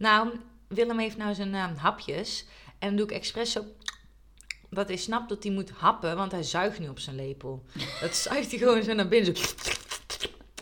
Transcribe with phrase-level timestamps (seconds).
[0.00, 0.30] Nou,
[0.68, 2.46] Willem heeft nou zijn eh, hapjes.
[2.78, 3.64] En dan doe ik expres zo...
[4.70, 7.64] Dat hij snapt dat hij moet happen, want hij zuigt nu op zijn lepel.
[8.00, 9.36] Dat zuigt hij gewoon zo naar binnen.
[9.36, 9.54] Zo.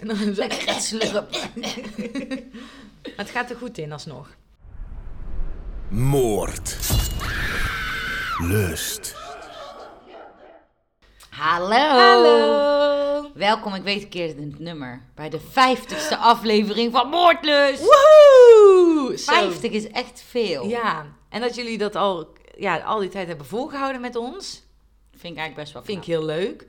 [0.01, 0.49] En dan zo...
[0.79, 1.31] Slurp.
[3.03, 4.29] Maar het gaat er goed in alsnog.
[5.89, 6.77] Moord.
[8.39, 9.17] Lust.
[11.31, 11.77] Hallo.
[11.77, 12.78] Hallo!
[13.39, 15.03] Welkom, ik weet een keer het nummer.
[15.15, 17.81] Bij de vijftigste aflevering van Moordlust.
[17.81, 19.17] Woehoe!
[19.17, 19.33] Zo.
[19.33, 20.69] 50 is echt veel.
[20.69, 24.67] Ja, en dat jullie dat al, ja, al die tijd hebben volgehouden met ons,
[25.11, 26.67] Vind ik eigenlijk best wel vind ik heel leuk.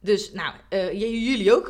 [0.00, 1.68] Dus, nou, eh, jullie ook.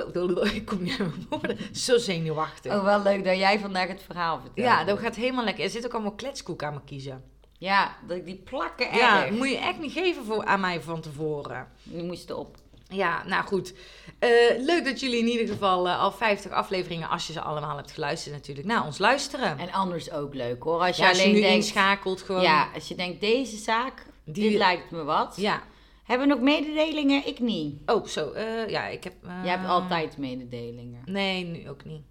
[0.52, 1.58] Ik kom niet aan mijn woorden.
[1.76, 2.72] Zo zenuwachtig.
[2.72, 4.66] Oh, wel leuk dat jij vandaag het verhaal vertelt.
[4.66, 5.64] ja, dat gaat helemaal lekker.
[5.64, 7.24] Er zit ook allemaal kletskoek aan me kiezen.
[7.52, 8.98] Ja, die plakken erg.
[8.98, 11.68] Ja, moet je echt niet geven voor, aan mij van tevoren.
[11.82, 12.56] Die moesten op.
[12.88, 13.74] Ja, nou goed.
[14.18, 14.28] Eh,
[14.58, 17.90] leuk dat jullie in ieder geval eh, al 50 afleveringen, als je ze allemaal hebt
[17.92, 19.58] geluisterd natuurlijk, naar ons luisteren.
[19.58, 20.80] En anders ook leuk hoor.
[20.80, 21.56] Als je ja, als je alleen nu denkt...
[21.56, 22.42] inschakelt gewoon.
[22.42, 25.34] Ja, als je denkt, deze zaak, Die- dit lijkt me wat.
[25.36, 25.62] Ja.
[26.04, 27.26] Hebben we nog mededelingen?
[27.26, 27.90] Ik niet.
[27.90, 28.30] Oh, zo.
[28.30, 29.12] eh, ja, ik heb...
[29.42, 31.02] Jij hebt altijd mededelingen.
[31.04, 32.02] Nee, nu ook niet.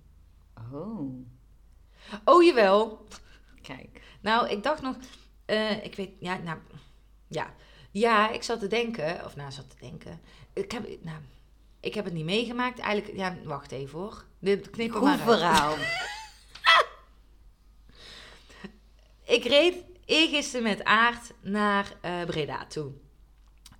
[0.73, 1.25] Oh,
[2.25, 3.05] Oh, jawel.
[3.61, 4.01] kijk.
[4.21, 4.95] Nou, ik dacht nog...
[5.83, 6.09] ik weet...
[6.19, 6.57] Ja, nou...
[7.27, 7.53] Ja.
[7.91, 9.25] Ja, ik zat te denken...
[9.25, 10.19] Of nou, zat te denken...
[10.57, 10.87] Ik heb...
[11.01, 11.17] Nou,
[11.79, 12.79] ik heb het niet meegemaakt.
[12.79, 13.17] Eigenlijk...
[13.17, 14.25] Ja, wacht even hoor.
[14.39, 15.75] Dit knip Goed maar verhaal.
[19.27, 22.91] Ik reed eergisteren met Aard naar eh, Breda toe.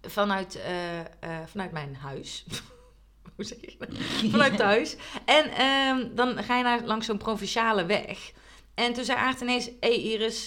[0.02, 1.06] Vanuit, eh, eh,
[1.46, 2.46] vanuit mijn huis.
[3.36, 3.90] Hoe zeg je dat?
[4.32, 4.96] Vanuit thuis.
[5.26, 8.32] En ehm, dan ga je naar, langs zo'n provinciale weg.
[8.74, 9.66] En toen zei Aard ineens...
[9.66, 10.46] Hé, hey, hier is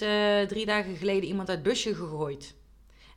[0.49, 2.55] drie dagen geleden iemand uit het busje gegooid.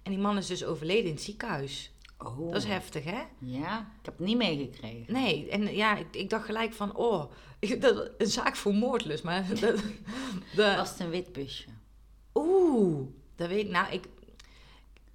[0.03, 1.92] En die man is dus overleden in het ziekenhuis.
[2.23, 2.51] Oh.
[2.51, 3.21] Dat is heftig, hè?
[3.39, 5.13] Ja, ik heb het niet meegekregen.
[5.13, 6.95] Nee, en ja, ik, ik dacht gelijk van...
[6.95, 7.31] Oh,
[7.79, 9.23] dat, een zaak voor moordlust.
[9.23, 9.45] Maar
[10.55, 11.67] dat, Was het een wit busje?
[12.33, 13.71] Oeh, dat weet ik.
[13.71, 14.05] Nou, ik,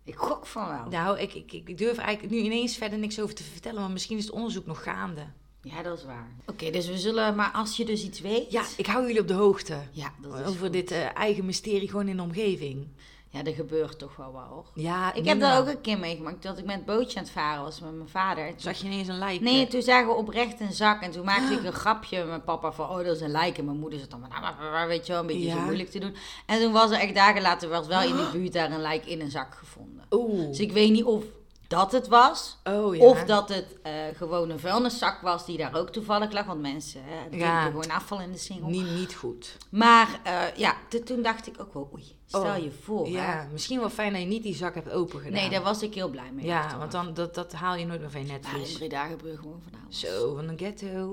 [0.05, 0.87] Ik gok van wel.
[0.91, 4.17] nou ik, ik, ik durf eigenlijk nu ineens verder niks over te vertellen, want misschien
[4.17, 5.27] is het onderzoek nog gaande.
[5.63, 6.31] Ja, dat is waar.
[6.47, 8.51] Oké, dus we zullen, maar als je dus iets weet.
[8.53, 10.73] Ja, ik hou jullie op de hoogte Ja, dat is over goed.
[10.73, 12.87] dit eh, eigen mysterie gewoon in de omgeving.
[13.31, 14.65] Ja, er gebeurt toch wel wat hoor.
[14.75, 17.63] Ja, Ik heb dat ook een keer meegemaakt dat ik met bootje aan het varen
[17.63, 18.53] was met mijn vader.
[18.57, 19.41] Zag je ineens een lijk?
[19.41, 22.45] Nee, toen zagen we oprecht een zak en toen maakte ik een grapje met mijn
[22.45, 23.59] papa van, oh dat is een lijk.
[23.59, 26.15] En mijn moeder zat dan nou, weet je wel, een beetje zo moeilijk te doen.
[26.47, 29.07] En toen was er echt dagen later, was wel in de buurt daar een lijk
[29.07, 30.05] in een zak gevonden.
[30.11, 30.47] Oeh.
[30.47, 31.25] Dus ik weet niet of
[31.69, 33.05] dat het was, Oh ja.
[33.05, 36.47] of dat het eh, gewoon een vuilniszak was die daar ook toevallig lag.
[36.47, 37.65] Want mensen hè, drinken Ja.
[37.65, 38.69] gewoon afval in de singel.
[38.69, 39.57] Niet, niet goed.
[39.71, 40.75] Maar eh, ja,
[41.05, 43.05] toen dacht ik ook wel, oei, stel Oh, je voor.
[43.07, 43.11] hè.
[43.13, 45.33] Ja, misschien wel fijn dat je niet die zak hebt opengedaan.
[45.33, 46.45] Nee, daar was ik heel blij mee.
[46.47, 48.73] Ja, want dan, dat, dat haal je nooit meer van je netvlies.
[48.73, 50.01] Breda gebeurt gewoon van alles.
[50.01, 51.13] Zo, van een ghetto.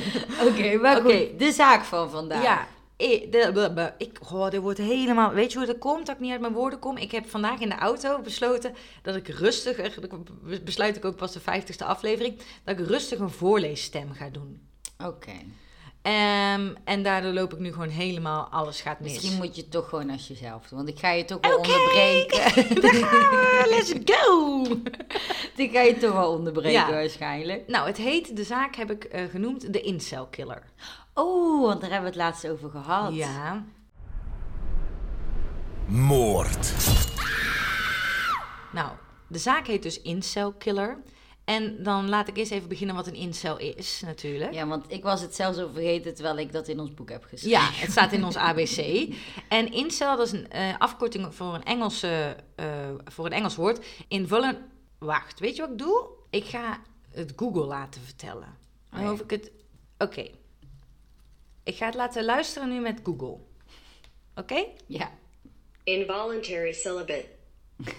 [0.48, 2.42] Oké, maar goed, de zaak van vandaag.
[2.42, 2.66] Ja,
[3.02, 5.32] ik, de, ik, oh, dit wordt helemaal...
[5.32, 6.96] Weet je hoe dat komt, dat ik niet uit mijn woorden kom?
[6.96, 10.00] Ik heb vandaag in de auto besloten dat ik rustig...
[10.64, 12.38] besluit ik ook pas de 50ste aflevering...
[12.64, 14.60] dat ik rustig een voorleesstem ga doen.
[15.04, 15.32] Oké.
[16.02, 18.48] Ehm, en daardoor loop ik nu gewoon helemaal...
[18.50, 19.12] Alles gaat mis.
[19.12, 20.78] Misschien moet je het toch gewoon als jezelf doen.
[20.78, 22.38] Want ik ga je toch wel onderbreken.
[22.82, 24.62] Daar gaan we, let's go!
[25.62, 26.90] ik ga je toch wel onderbreken Ja.
[26.90, 27.68] waarschijnlijk.
[27.68, 30.62] Nou, het heet, de zaak heb ik eh, genoemd, de incel killer.
[31.14, 33.14] Oh, want daar hebben we het laatst over gehad.
[33.14, 33.64] Ja.
[35.86, 36.74] Moord.
[38.72, 38.90] Nou,
[39.26, 40.98] de zaak heet dus incel killer.
[41.44, 44.52] En dan laat ik eerst even beginnen wat een incel is, natuurlijk.
[44.52, 47.24] Ja, want ik was het zelfs al vergeten terwijl ik dat in ons boek heb
[47.24, 47.60] geschreven.
[47.60, 49.08] Ja, het staat in ons ABC.
[49.48, 52.66] En incel, dat is een eh, afkorting voor een, Engelse, eh,
[53.04, 53.86] voor een Engels woord.
[54.08, 54.56] Involun...
[54.98, 56.06] Wacht, weet je wat ik doe?
[56.30, 56.80] Ik ga
[57.10, 58.56] het Google laten vertellen.
[58.90, 59.10] Dan Oh ja.
[59.10, 59.50] hoef ik het...
[59.98, 60.30] Oké.
[61.64, 63.36] Ik ga het laten luisteren nu met Google.
[64.36, 64.64] Oké?
[64.86, 65.10] Ja.
[65.84, 67.26] Involuntary celibate.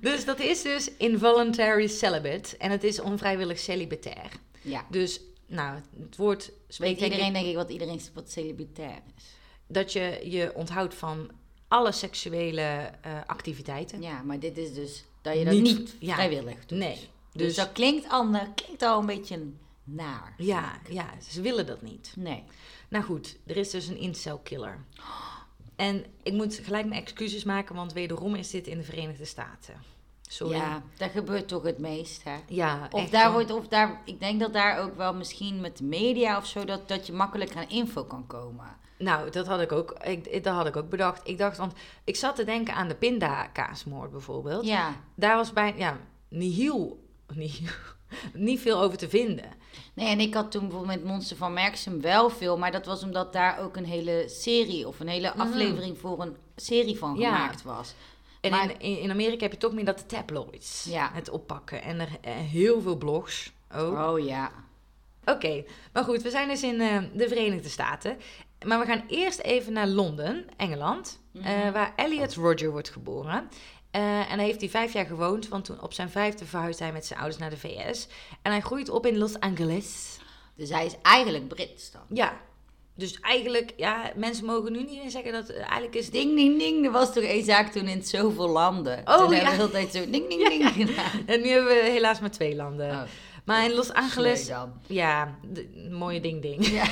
[0.00, 2.56] Dus dat is dus involuntary celibate.
[2.56, 4.30] En het is onvrijwillig celibatair.
[4.62, 4.86] ja.
[4.90, 9.24] Dus, nou, het woord Weet ik iedereen denk ik wat iedereen wat celibatair is.
[9.66, 11.30] dat je je onthoudt van
[11.68, 12.60] alle seksuele
[13.02, 14.02] eh, activiteiten.
[14.02, 16.14] Ja, maar dit is dus dat je dat Niet- niet, ja.
[16.14, 16.78] vrijwillig doet.
[16.78, 16.96] Nee.
[17.32, 19.48] Dus, Dus, dat klinkt, ander, klinkt al een beetje
[19.86, 20.34] naar.
[20.36, 22.12] ja, ja, ze willen dat niet.
[22.16, 22.44] Nee.
[22.88, 24.78] Nou goed, er is dus een incel killer.
[25.76, 29.74] En ik moet gelijk mijn excuses maken, want wederom is dit in de Verenigde Staten.
[30.28, 30.56] Sorry.
[30.56, 32.36] Ja, dat gebeurt toch het meest, hè?
[32.48, 35.76] Ja, Of echt daar wordt, of daar, ik denk dat daar ook wel misschien met
[35.76, 38.76] de media of zo, dat, dat je makkelijker aan info kan komen.
[38.98, 39.90] Nou, dat had ik ook.
[40.04, 41.28] Ik, ik- dat had ik ook bedacht.
[41.28, 41.72] Ik dacht, want
[42.04, 44.66] ik zat te denken aan de pindakaasmoord bijvoorbeeld.
[44.66, 45.98] Ja, Daar was bij, ja,
[46.28, 47.04] nihil,
[47.34, 47.68] nihil,
[48.34, 49.50] niet veel over te vinden.
[49.94, 53.02] Nee, en ik had toen bijvoorbeeld met Monster van Merksem wel veel, maar dat was
[53.02, 57.18] omdat daar ook een hele serie of een hele aflevering voor een serie van Mm.
[57.20, 57.34] Ja.
[57.34, 57.94] gemaakt was.
[58.40, 60.86] En Maar- in, in, Amerika heb je toch meer dat de tabloids.
[60.88, 61.10] Ja.
[61.12, 61.82] Het oppakken.
[61.82, 63.98] En er eh, heel veel blogs ook.
[63.98, 64.50] Oh ja.
[65.24, 68.16] Oké, maar goed, we zijn dus in eh, de Verenigde Staten.
[68.66, 73.48] Maar we gaan eerst even naar Londen, Engeland, eh, waar Elliot Roger wordt geboren.
[73.96, 76.92] Eh, en hij heeft hij vijf jaar gewoond, want toen op zijn vijfde verhuisde hij
[76.92, 78.06] met zijn ouders naar de VS.
[78.42, 80.18] En hij groeit op in Los Angeles.
[80.56, 82.02] Dus hij is eigenlijk Brits dan.
[82.08, 82.40] Ja,
[82.94, 86.36] dus eigenlijk, ja, mensen mogen nu niet meer zeggen dat eh, eigenlijk is ding.
[86.36, 86.84] Ding, ding.
[86.84, 88.98] Er was toch één zaak toen in zoveel landen.
[89.04, 89.36] Oh, toen ja.
[89.36, 91.26] hebben we de hele tijd zo ding, ding, ding gedaan.
[91.26, 92.90] En nu hebben we helaas maar twee landen.
[92.90, 93.02] Oh,
[93.46, 94.50] maar in Los Angeles,
[94.86, 96.66] ja, de- mooie ding ding.
[96.66, 96.84] Ja.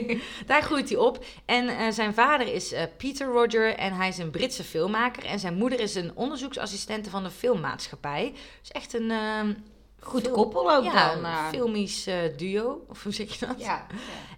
[0.46, 1.24] Daar groeit hij op.
[1.44, 5.24] En eh, zijn vader is eh, Peter Roger en hij is een Britse filmmaker.
[5.24, 8.32] En zijn moeder is een onderzoeksassistente van de filmmaatschappij.
[8.60, 9.10] Dus echt een...
[9.10, 9.54] ehm,
[10.00, 11.18] Goed film- koppel ook ja, dan.
[11.18, 11.48] een eh.
[11.48, 12.06] filmisch
[12.36, 13.60] duo, of hoe zeg je dat?
[13.60, 13.86] ja.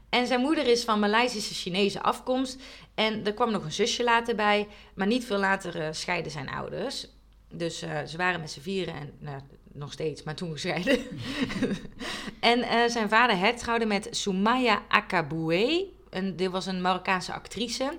[0.09, 2.63] En zijn moeder is van Maleisische Chinese afkomst.
[2.95, 4.69] En er kwam nog een zusje later bij.
[4.95, 7.07] Maar niet veel later eh, scheiden zijn ouders.
[7.53, 9.13] Dus ze waren met z'n vieren en
[9.73, 10.99] nog steeds, maar toen gescheiden.
[12.41, 15.85] en eh, zijn vader hertrouwde met Soumaya Akaboué.
[16.11, 17.93] En dit was een Marokkaanse actrice.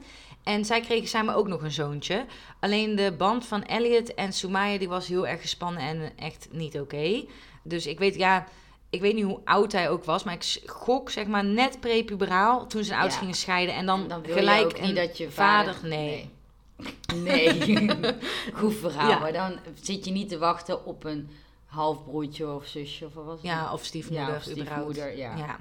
[0.44, 2.26] En zij kregen samen ook nog een zoontje.
[2.60, 6.80] Alleen de band van Elliot en Soumaya die was heel erg gespannen en echt niet
[6.80, 7.26] oké.
[7.64, 8.48] Dus ik weet, ja,
[8.90, 12.68] ik weet niet hoe oud hij ook was, maar ik gok zeg maar net prepuberaal
[12.68, 13.22] toen zijn ouders Ja.
[13.22, 13.76] gingen scheiden.
[13.76, 15.90] En dan, En dan gelijk een niet dat je vader, vader...
[15.90, 16.30] nee.
[17.16, 17.54] Nee.
[17.54, 18.14] Nee.
[18.54, 19.10] Goed verhaal.
[19.10, 19.20] Ja.
[19.20, 21.30] Maar dan zit je niet te wachten op een
[21.72, 23.44] halfbroertje of zusje of wat was het?
[23.44, 25.36] Ja, of stiefmoeder, Ja, of stiefmoeder, ja.
[25.36, 25.60] Ja.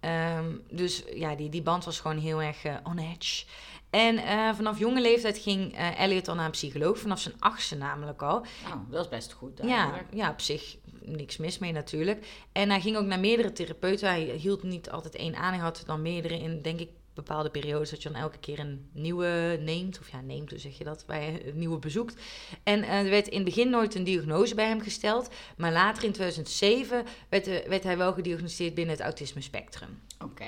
[0.00, 3.44] Ehm, dus ja, die, die band was gewoon heel erg eh, on edge.
[3.90, 7.76] En eh, vanaf jonge leeftijd ging eh, Elliot al naar een psycholoog, vanaf zijn achtste
[7.76, 8.44] namelijk al.
[8.64, 12.26] Nou, dat is best goed Ja, ja, op zich niks mis mee natuurlijk.
[12.52, 14.08] En hij ging ook naar meerdere therapeuten.
[14.08, 15.52] Hij hield niet altijd één aan.
[15.52, 16.90] Hij had dan meerdere in, denk ik,
[17.24, 19.98] bepaalde periodes dat je dan elke keer een nieuwe neemt.
[20.00, 21.04] Of ja, neemt, hoe zeg je dat?
[21.06, 22.22] Bij een nieuwe bezoekt.
[22.62, 25.28] En eh, er werd in het begin nooit een diagnose bij hem gesteld.
[25.56, 30.00] Maar later in 2007 werd, eh, werd hij wel gediagnosticeerd binnen het autisme spectrum.
[30.24, 30.46] Oké.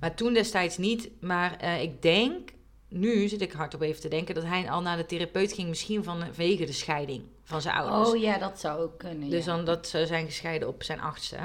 [0.00, 1.10] Maar toen destijds niet.
[1.20, 2.50] Maar eh, ik denk,
[2.88, 6.04] nu zit ik hardop even te denken, dat hij al naar de therapeut ging, misschien
[6.04, 8.08] vanwege de scheiding van zijn ouders.
[8.08, 9.30] Oh ja, dat zou ook kunnen.
[9.30, 9.56] Dus ja.
[9.56, 11.36] dan dat ze zijn gescheiden op zijn achtste.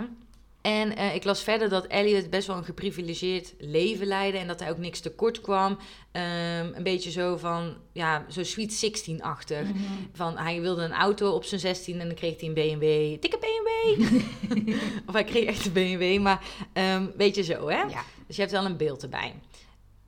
[0.63, 4.37] En eh, ik las verder dat Elliot best wel een geprivilegeerd leven leidde.
[4.39, 5.77] En dat hij ook niks tekort kwam.
[6.11, 9.63] Ehm, een beetje zo van, ja, zo Sweet 16-achtig.
[9.67, 9.77] Mhm.
[10.13, 13.21] Van, hij wilde een auto op zijn 16 en dan kreeg hij een BMW.
[13.21, 14.01] Dikke BMW!
[15.07, 17.81] of hij kreeg echt een BMW, maar ehm, weet je zo, hè?
[17.81, 18.03] Ja.
[18.27, 19.35] Dus je hebt wel een beeld erbij.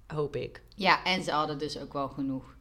[0.08, 0.62] Hoop ik.
[0.76, 2.56] ja, en ze hadden dus ook wel genoeg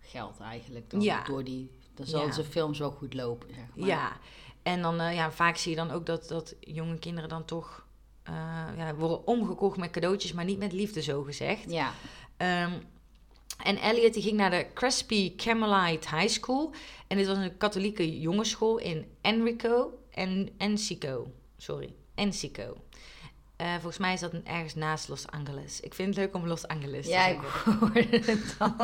[0.00, 0.90] geld eigenlijk.
[0.90, 1.24] Dan Ja.
[1.24, 2.32] Door die, dan Ja.
[2.32, 3.88] ze films wel goed lopen, zeg maar.
[3.88, 4.16] Ja,
[4.66, 7.84] en dan eh, ja, vaak zie je dan ook dat, dat jonge kinderen dan toch
[8.22, 8.34] eh,
[8.76, 11.70] ja, worden omgekocht met cadeautjes, maar niet met liefde, zo gezegd.
[11.70, 11.92] Ja.
[12.36, 12.72] Ehm,
[13.62, 16.72] en Elliot die ging naar de Crespi Carmelite High School.
[17.06, 21.30] En dit was een katholieke jongensschool in Enrico en Encico.
[21.56, 22.76] Sorry, Encico.
[23.56, 25.80] Eh, volgens mij is dat ergens naast Los Angeles.
[25.80, 27.78] Ik vind het leuk om Los Angeles Ja, te ik zeggen.
[27.78, 28.74] hoorde het al.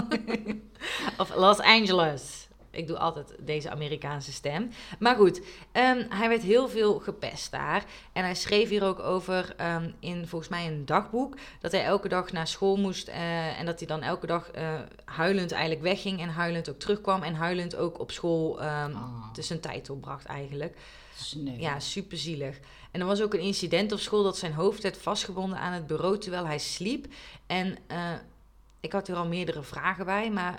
[1.27, 2.49] Of Los Angeles.
[2.73, 4.71] Ik doe altijd deze Amerikaanse stem.
[4.99, 5.41] Maar goed,
[5.73, 7.85] ehm, hij werd heel veel gepest daar.
[8.13, 11.37] En hij schreef hier ook over ehm, in volgens mij een dagboek.
[11.61, 13.09] Dat hij elke dag naar school moest.
[13.09, 16.21] eh, en dat hij dan elke dag eh, huilend eigenlijk wegging.
[16.21, 17.23] En huilend ook terugkwam.
[17.23, 19.33] En huilend ook op school ehm Oh.
[19.33, 20.77] dus zijn tijd opbracht eigenlijk.
[21.17, 21.57] Sneu.
[21.59, 22.59] Ja, super zielig.
[22.91, 25.87] En er was ook een incident op school dat zijn hoofd werd vastgebonden aan het
[25.87, 27.07] bureau terwijl hij sliep.
[27.47, 28.13] En eh,
[28.81, 30.59] ik had hier al meerdere vragen bij, maar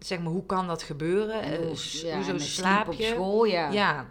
[0.00, 1.42] zeg maar, hoe kan dat gebeuren?
[1.42, 2.92] En Eh, hoe- s- ja, hoezo slaap je?
[2.92, 3.70] op school, ja.
[3.70, 4.08] Ja.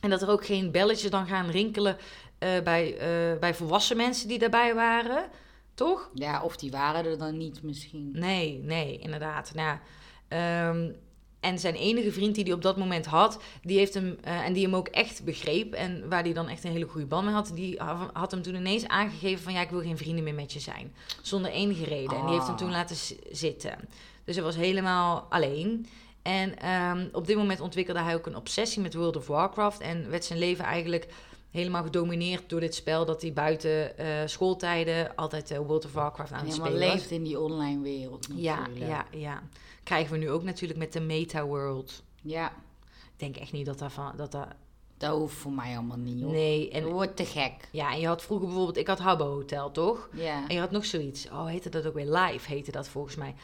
[0.00, 1.96] En dat er ook geen belletjes dan gaan rinkelen
[2.38, 5.28] eh, bij, eh, bij volwassen mensen die daarbij waren.
[5.74, 6.10] Toch?
[6.14, 8.10] Ja, of die waren er dan niet misschien.
[8.12, 9.52] Nee, nee, inderdaad.
[9.54, 9.78] Nou,
[10.28, 10.90] ehm,
[11.40, 14.52] en zijn enige vriend die hij op dat moment had, die heeft hem, eh, en
[14.52, 17.34] die hem ook echt begreep en waar hij dan echt een hele goede band mee
[17.34, 20.34] had, die ha- had hem toen ineens aangegeven van ja, ik wil geen vrienden meer
[20.34, 20.94] met je zijn.
[21.22, 22.16] Zonder enige reden.
[22.18, 22.60] En die heeft hem Ah.
[22.60, 22.96] toen laten
[23.30, 23.78] zitten.
[24.24, 25.86] Dus hij was helemaal alleen.
[26.22, 30.10] En ehm, op dit moment ontwikkelde hij ook een obsessie met World of Warcraft en
[30.10, 31.06] werd zijn leven eigenlijk
[31.50, 36.32] helemaal gedomineerd door dit spel dat hij buiten eh, schooltijden altijd eh, World of Warcraft
[36.32, 36.96] aan het helemaal spelen was.
[36.96, 38.86] leeft in die online wereld Ja, natuurlijk.
[38.88, 39.42] ja, ja.
[39.86, 42.02] Krijgen we nu ook natuurlijk met de meta-world.
[42.22, 42.46] Ja,
[42.92, 44.12] Ik denk echt niet dat dat van...
[44.16, 44.46] Dat dat,
[44.96, 46.32] dat hoeft voor mij allemaal niet, hoor.
[46.32, 47.68] nee, Dat en, wordt te gek.
[47.72, 48.76] ja, en je had vroeger bijvoorbeeld...
[48.76, 50.08] Ik had Habbo Hotel, toch?
[50.12, 50.48] Ja.
[50.48, 51.28] En je had nog zoiets.
[51.30, 52.10] Oh, heette dat ook weer?
[52.16, 53.34] Live heette dat volgens mij.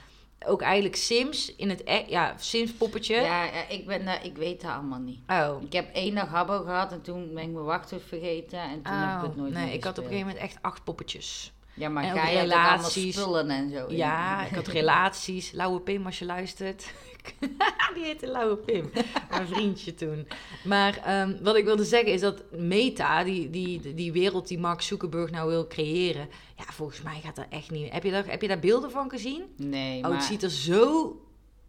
[0.46, 3.14] ook eigenlijk Sims in het e- ja, Sims poppetje.
[3.14, 5.20] Ja, ik, ben, daar- ik weet dat allemaal niet.
[5.28, 5.62] Oh.
[5.62, 8.92] Ik heb één dag habbo gehad en toen ben ik mijn wachtwoord vergeten en toen
[8.94, 10.84] heb ik het nooit Oh, nee, meer ik had op een gegeven moment echt acht
[10.84, 11.52] poppetjes.
[11.74, 13.14] Ja, maar en allemaal relaties.
[13.14, 13.96] spullen en zo in?
[13.96, 15.52] Ja, ik had relaties.
[15.52, 16.92] Lauwe Pim, als je luistert.
[17.94, 18.90] Die heette Lauwe Pim.
[19.30, 20.28] Mijn vriendje toen.
[20.64, 24.80] Maar ehm, wat ik wilde zeggen is dat Meta, die, die, die wereld die Mark
[24.80, 26.28] Zuckerberg nou wil creëren.
[26.56, 27.92] Ja, volgens mij gaat dat echt niet.
[27.92, 29.42] Heb je daar, heb je daar beelden van gezien?
[29.56, 30.12] Nee, Oh, maar...
[30.12, 31.16] het ziet er zo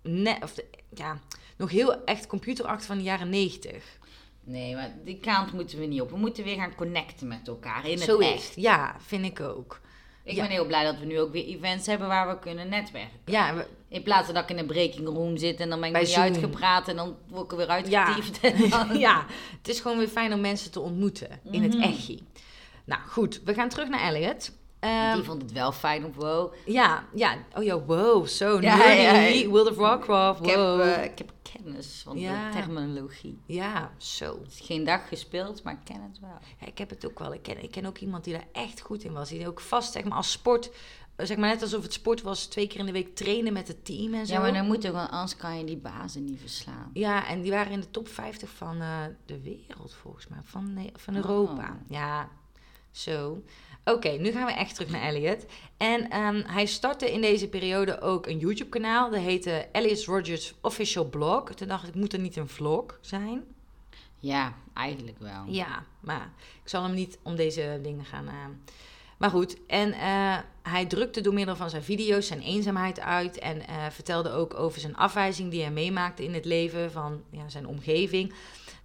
[0.01, 0.53] net, of
[0.93, 1.19] ja,
[1.57, 3.83] nog heel echt computerachtig van de jaren negentig.
[4.43, 6.09] Nee, maar die kant moeten we niet op.
[6.09, 8.53] We moeten weer gaan connecten met elkaar in het Zo echt.
[8.55, 9.79] Ja, vind ik ook.
[10.23, 10.41] Ik Ja.
[10.41, 13.19] ben heel blij dat we nu ook weer events hebben waar we kunnen netwerken.
[13.25, 15.89] Ja, we- In plaats van dat ik in een breaking room zit en dan ben
[15.89, 16.23] ik niet Zoom.
[16.23, 18.05] uitgepraat en dan word ik er weer Ja.
[18.05, 18.41] uitgetiefd.
[18.71, 18.97] Dan...
[18.99, 19.25] ja,
[19.57, 21.83] het is gewoon weer fijn om mensen te ontmoeten in het Mhm.
[21.83, 22.23] echi.
[22.85, 24.51] Nou goed, we gaan terug naar Elliot.
[24.79, 26.53] Ehm, Die vond het wel fijn op wow.
[26.65, 29.01] ja, ja, oh ja, wow, zo Ja, nerdy.
[29.01, 29.47] ja, ja.
[29.47, 32.51] World of Warcraft, Ik heb, eh, ik heb kennis van Ja.
[32.51, 33.39] de terminologie.
[33.45, 34.39] ja, zo.
[34.49, 36.37] Geen dag gespeeld, maar ik ken het wel.
[36.59, 37.33] Ja, ik heb het ook wel.
[37.33, 39.29] Ik ken, ik ken ook iemand die daar echt goed in was.
[39.29, 40.69] Die ook vast, zeg maar, als sport...
[41.15, 43.67] eh, Zeg maar net alsof het sport was, twee keer in de week trainen met
[43.67, 44.33] het team en zo.
[44.33, 46.89] Ja, maar dan moet ook, want anders kan je die bazen niet verslaan.
[46.93, 50.89] Ja, en die waren in de top 50 van eh, de wereld volgens mij, van,
[50.95, 51.63] van Europa.
[51.83, 51.89] Oh.
[51.89, 52.29] Ja,
[52.91, 53.43] zo.
[53.85, 55.45] Oké, nu gaan we echt terug naar Elliot.
[55.77, 59.09] En ehm, hij startte in deze periode ook een YouTube-kanaal.
[59.09, 61.43] Dat heette Elliot Rogers Official Blog.
[61.53, 63.43] Toen dacht ik, moet er niet een vlog zijn?
[64.19, 65.43] Ja, eigenlijk wel.
[65.47, 66.31] Ja, maar
[66.63, 68.27] ik zal hem niet om deze dingen gaan.
[68.27, 68.33] eh.
[69.17, 73.39] Maar goed, en eh, hij drukte door middel van zijn video's zijn eenzaamheid uit.
[73.39, 77.49] En eh, vertelde ook over zijn afwijzing die hij meemaakte in het leven van ja,
[77.49, 78.33] zijn omgeving.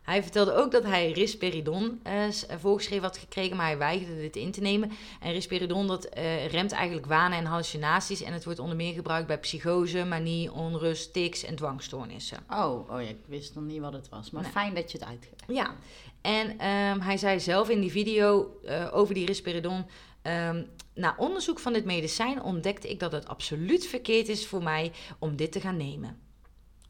[0.08, 4.50] Hij vertelde ook dat hij risperidon eh, voorgeschreven had gekregen, maar hij weigerde dit in
[4.52, 4.90] te nemen.
[5.20, 8.22] En risperidon dat eh, remt eigenlijk wanen en hallucinaties.
[8.22, 12.38] En het wordt onder meer gebruikt bij psychose, manie, onrust, tics en dwangstoornissen.
[12.50, 14.30] Oh, oh ja, ik wist nog niet wat het was.
[14.30, 14.50] Maar Nee.
[14.50, 15.74] fijn dat je het uitgelegd Ja,
[16.20, 18.60] en ehm, hij zei zelf in die video
[18.92, 19.84] over die risperidon...
[20.22, 20.62] ehm,
[20.94, 25.36] na onderzoek van dit medicijn ontdekte ik dat het absoluut verkeerd is voor mij om
[25.36, 26.18] dit te gaan nemen.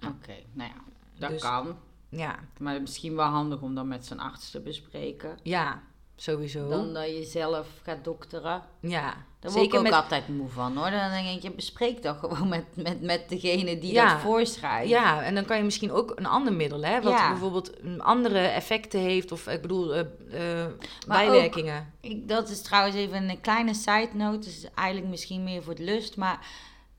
[0.06, 0.80] Oké, nou ja,
[1.18, 1.76] dat Dus- kan.
[2.10, 5.38] Ja, Maar misschien wel handig om dat met zijn arts te bespreken.
[5.42, 5.82] ja,
[6.16, 6.68] sowieso.
[6.68, 8.62] Dan dat je zelf gaat dokteren.
[8.80, 9.00] ja,
[9.40, 9.92] Daar word zeker ik ook met...
[9.92, 10.90] altijd moe van hoor.
[10.90, 14.12] Dan denk ik, je bespreekt toch gewoon met, met, met degene die Ja.
[14.12, 14.88] dat voorschrijft.
[14.88, 17.28] Ja, en dan kan je misschien ook een ander middel, hè, wat Ja.
[17.28, 20.70] bijvoorbeeld een andere effecten heeft, of ik bedoel, eh, eh,
[21.06, 21.92] bijwerkingen.
[22.00, 24.38] Ik, dat is trouwens even een kleine side note.
[24.38, 26.16] Dus eigenlijk misschien meer voor het lust.
[26.16, 26.46] Maar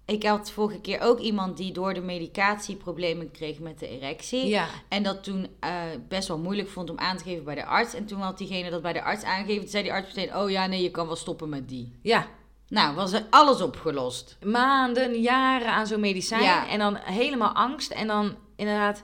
[0.10, 4.48] ik had vorige keer ook iemand die door de medicatie problemen kreeg met de erectie.
[4.48, 5.72] Ja, En dat toen eh,
[6.08, 7.94] best wel moeilijk vond om aan te geven bij de arts.
[7.94, 9.62] En toen had diegene dat bij de arts aangegeven.
[9.62, 12.00] Toen zei die arts meteen, oh ja, nee, je kan wel stoppen met die.
[12.01, 12.28] ja,
[12.68, 14.38] Nou, was er alles opgelost.
[14.46, 16.44] maanden, jaren aan zo'n medicijn.
[16.44, 16.68] Ja.
[16.70, 17.92] En dan helemaal angst.
[17.92, 19.04] En dan inderdaad.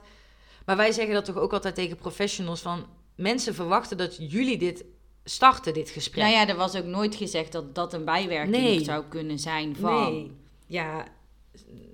[0.64, 2.86] Maar wij zeggen dat toch ook altijd tegen professionals: van
[3.16, 4.84] mensen verwachten dat jullie dit
[5.24, 6.24] starten, dit gesprek.
[6.24, 8.84] Nou ja, er was ook nooit gezegd dat dat een bijwerking Nee.
[8.84, 10.12] zou kunnen zijn van.
[10.12, 10.44] nee.
[10.66, 11.04] Ja,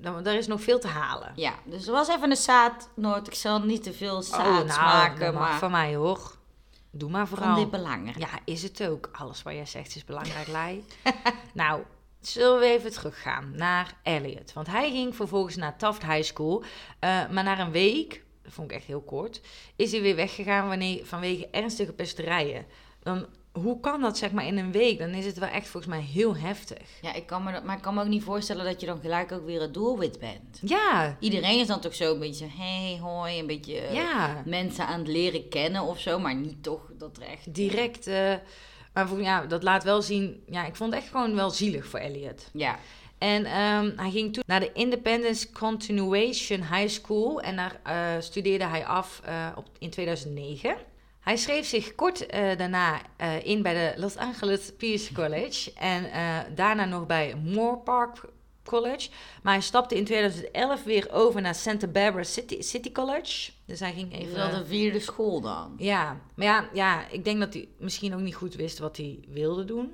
[0.00, 1.32] dan, daar is nog veel te halen.
[1.36, 3.26] Ja, dus er was even een zaadnoot.
[3.26, 6.36] Ik zal niet te veel zaad oh, nou, maken, maar van mij hoor.
[6.90, 7.54] Doe maar vooral.
[7.54, 8.18] dit belangrijk.
[8.18, 9.08] Ja, is het ook.
[9.12, 10.84] Alles wat jij zegt is belangrijk, Lai.
[11.54, 11.82] nou,
[12.20, 14.52] zullen we even teruggaan naar Elliot.
[14.52, 16.64] Want hij ging vervolgens naar Taft High School.
[16.98, 19.40] eh, maar na een week, dat vond ik echt heel kort,
[19.76, 22.66] is hij weer weggegaan wanneer, vanwege ernstige pesterijen.
[23.02, 24.98] Dan, hoe kan dat zeg maar in een week?
[24.98, 26.78] Dan is het wel echt volgens mij heel heftig.
[27.02, 29.00] Ja, ik kan me dat, maar ik kan me ook niet voorstellen dat je dan
[29.00, 30.60] gelijk ook weer het doelwit bent.
[30.62, 34.42] Ja, Iedereen is dan toch zo een beetje hey, hoi, een beetje eh, ja.
[34.46, 37.54] mensen aan het leren kennen of zo, maar niet toch dat er echt...
[37.54, 38.06] Direct.
[38.06, 38.34] eh,
[38.92, 40.42] maar voor, ja, dat laat wel zien.
[40.46, 42.50] Ja, ik vond het echt gewoon wel zielig voor Elliot.
[42.52, 42.78] Ja,
[43.18, 48.64] En ehm, hij ging toen naar de Independence Continuation High School en daar eh, studeerde
[48.64, 50.76] hij af eh, op, in 2009.
[51.22, 56.12] Hij schreef zich kort eh, daarna eh, in bij de Los Angeles Peace College en
[56.12, 58.20] eh, daarna nog bij Moore Park
[58.64, 59.08] College.
[59.42, 63.50] Maar hij stapte in 2011 weer over naar Santa Barbara City, City College.
[63.64, 64.36] Dus hij ging is even...
[64.36, 65.74] dat een vierde school dan?
[65.78, 69.18] Ja, maar ja, ja, ik denk dat hij misschien ook niet goed wist wat hij
[69.28, 69.84] wilde doen.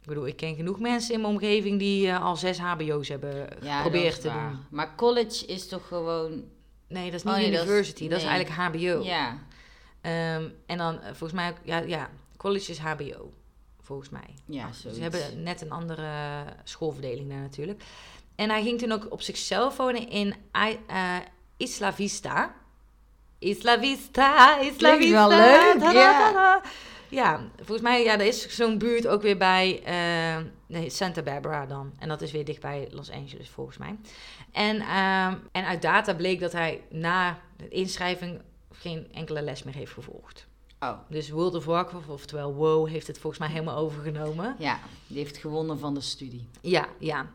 [0.00, 3.76] Ik bedoel, ik ken genoeg mensen in mijn omgeving die al zes hbo's hebben Ja,
[3.82, 4.50] geprobeerd is te waar.
[4.50, 4.60] doen.
[4.70, 6.44] Maar college is toch gewoon...
[6.88, 9.02] Nee, dat is niet Oh, nee, dat is- university, dat is, eigenlijk hbo.
[9.04, 9.38] Ja,
[10.04, 13.32] Ehm, en dan eh, volgens mij ook, ja, ja, college is hbo,
[13.80, 14.34] volgens mij.
[14.46, 14.98] ja, Dus zoiets.
[14.98, 17.82] ze hebben net een andere schoolverdeling daar natuurlijk.
[18.34, 20.34] En hij ging toen ook op zichzelf wonen in
[20.86, 21.16] eh,
[21.56, 22.54] Isla Vista.
[23.38, 25.28] Isla Vista, Isla Klinkt Vista.
[25.28, 26.18] wel leuk, da, da, ja.
[26.18, 26.62] da, da.
[27.08, 31.66] Ja, volgens mij, ja, er is zo'n buurt ook weer bij eh, nee, Santa Barbara
[31.66, 31.92] dan.
[31.98, 33.96] En dat is weer dichtbij Los Angeles, volgens mij.
[34.52, 38.40] En, ehm, en uit data bleek dat hij na de inschrijving
[38.78, 40.46] geen enkele les meer heeft gevolgd.
[40.80, 44.56] Oh, Dus World of Warcraft, oftewel WoW, heeft het volgens mij helemaal overgenomen.
[44.58, 44.78] ja.
[45.06, 46.48] Die heeft gewonnen van de studie.
[46.60, 47.26] Ja, ja.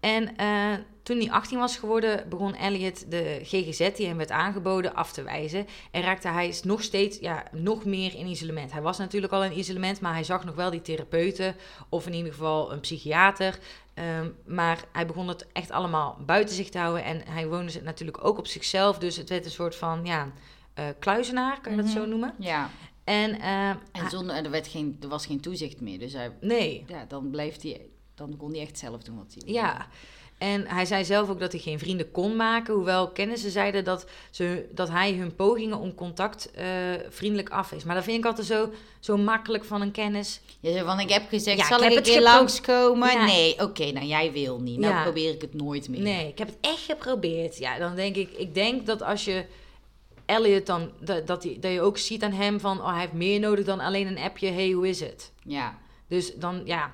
[0.00, 4.94] En eh, toen hij 18 was geworden, begon Elliot de GGZ die hem werd aangeboden
[4.94, 5.66] af te wijzen.
[5.90, 8.72] En raakte hij nog steeds, ja, nog meer in isolement.
[8.72, 11.56] Hij was natuurlijk al in isolement, maar hij zag nog wel die therapeuten
[11.88, 13.58] of in ieder geval een psychiater.
[13.94, 18.24] Ehm, maar hij begon het echt allemaal buiten zich te houden en hij woonde natuurlijk
[18.24, 18.98] ook op zichzelf.
[18.98, 20.32] Dus het werd een soort van, ja,
[20.98, 21.94] kluizenaar, kan je dat Mhm.
[21.96, 22.34] zo noemen?
[22.38, 22.70] Ja.
[23.04, 25.98] En, eh, En zonder, er, werd geen, er was geen toezicht meer.
[25.98, 27.80] Dus hij, nee, ja, dan, bleef hij,
[28.14, 29.52] dan kon hij echt zelf doen wat hij wilde.
[29.52, 29.86] Ja,
[30.38, 32.74] en hij zei zelf ook dat hij geen vrienden kon maken.
[32.74, 36.66] Hoewel kennissen zeiden dat, ze, dat hij hun pogingen om contact eh,
[37.08, 37.84] vriendelijk afwees.
[37.84, 38.70] Maar dat vind ik altijd zo,
[39.00, 40.40] zo makkelijk van een kennis.
[40.60, 43.12] Je zei van, ik heb gezegd, Ja, zal ik ik, een keer langskomen?
[43.12, 43.24] Ja.
[43.24, 44.78] Nee, oké, nou jij wil niet.
[44.78, 45.02] Nou Ja.
[45.02, 46.00] probeer ik het nooit meer.
[46.00, 47.58] Nee, ik heb het echt geprobeerd.
[47.58, 49.44] Ja, dan denk ik, ik denk dat als je
[50.30, 53.12] Elliot dan, dat, dat, die, dat je ook ziet aan hem van, oh, hij heeft
[53.12, 55.32] meer nodig dan alleen een appje, hey, hoe is het?
[55.42, 56.92] Ja, Dus dan, ja,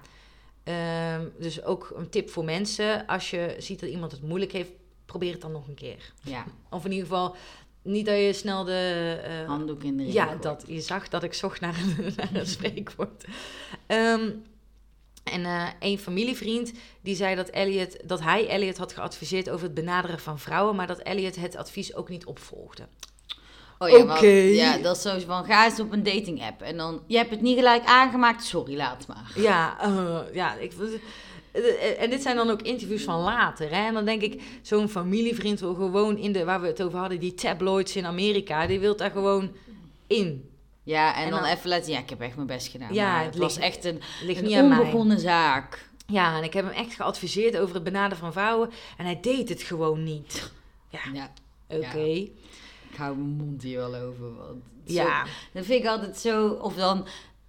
[0.64, 4.70] ehm, dus ook een tip voor mensen, als je ziet dat iemand het moeilijk heeft,
[5.06, 6.12] probeer het dan nog een keer.
[6.22, 6.44] ja.
[6.70, 7.36] Of in ieder geval
[7.82, 9.20] niet dat je snel de...
[9.24, 10.64] eh, Handdoek in de ring ja, dat.
[10.66, 13.24] Je zag dat ik zocht naar een, naar een spreekwoord.
[13.86, 14.30] Ehm,
[15.24, 19.74] en eh een familievriend die zei dat, Elliot, dat hij Elliot had geadviseerd over het
[19.74, 22.88] benaderen van vrouwen, maar dat Elliot het advies ook niet opvolgde.
[23.78, 24.26] Oh ja, want- Oké.
[24.26, 26.62] ja, dat is van, ga eens op een dating app.
[26.62, 29.32] En dan, je hebt het niet gelijk aangemaakt, sorry, laat maar.
[29.34, 30.72] Ja, eh, ja ik,
[31.52, 33.70] eh, en dit zijn dan ook interviews van later.
[33.70, 33.86] Hè?
[33.86, 37.20] En dan denk ik, zo'n familievriend wil gewoon in de, waar we het over hadden,
[37.20, 39.52] die tabloids in Amerika, die wil daar gewoon
[40.06, 40.50] in.
[40.82, 42.94] Ja, en, En dan, dan- even laten, ja, ik heb echt mijn best gedaan.
[42.94, 45.88] Ja, maar het het was echt een, ligt een niet onbegonnen zaak.
[46.06, 48.70] Ja, en ik heb hem echt geadviseerd over het benaderen van vrouwen.
[48.96, 50.52] En hij deed het gewoon niet.
[50.88, 51.30] Ja, Ja,
[51.68, 52.28] oké.
[52.96, 54.34] Ik hou mijn mond hier wel over.
[54.36, 55.24] Want zo- Ja.
[55.52, 56.48] Dat vind ik altijd zo.
[56.48, 57.06] Of dan.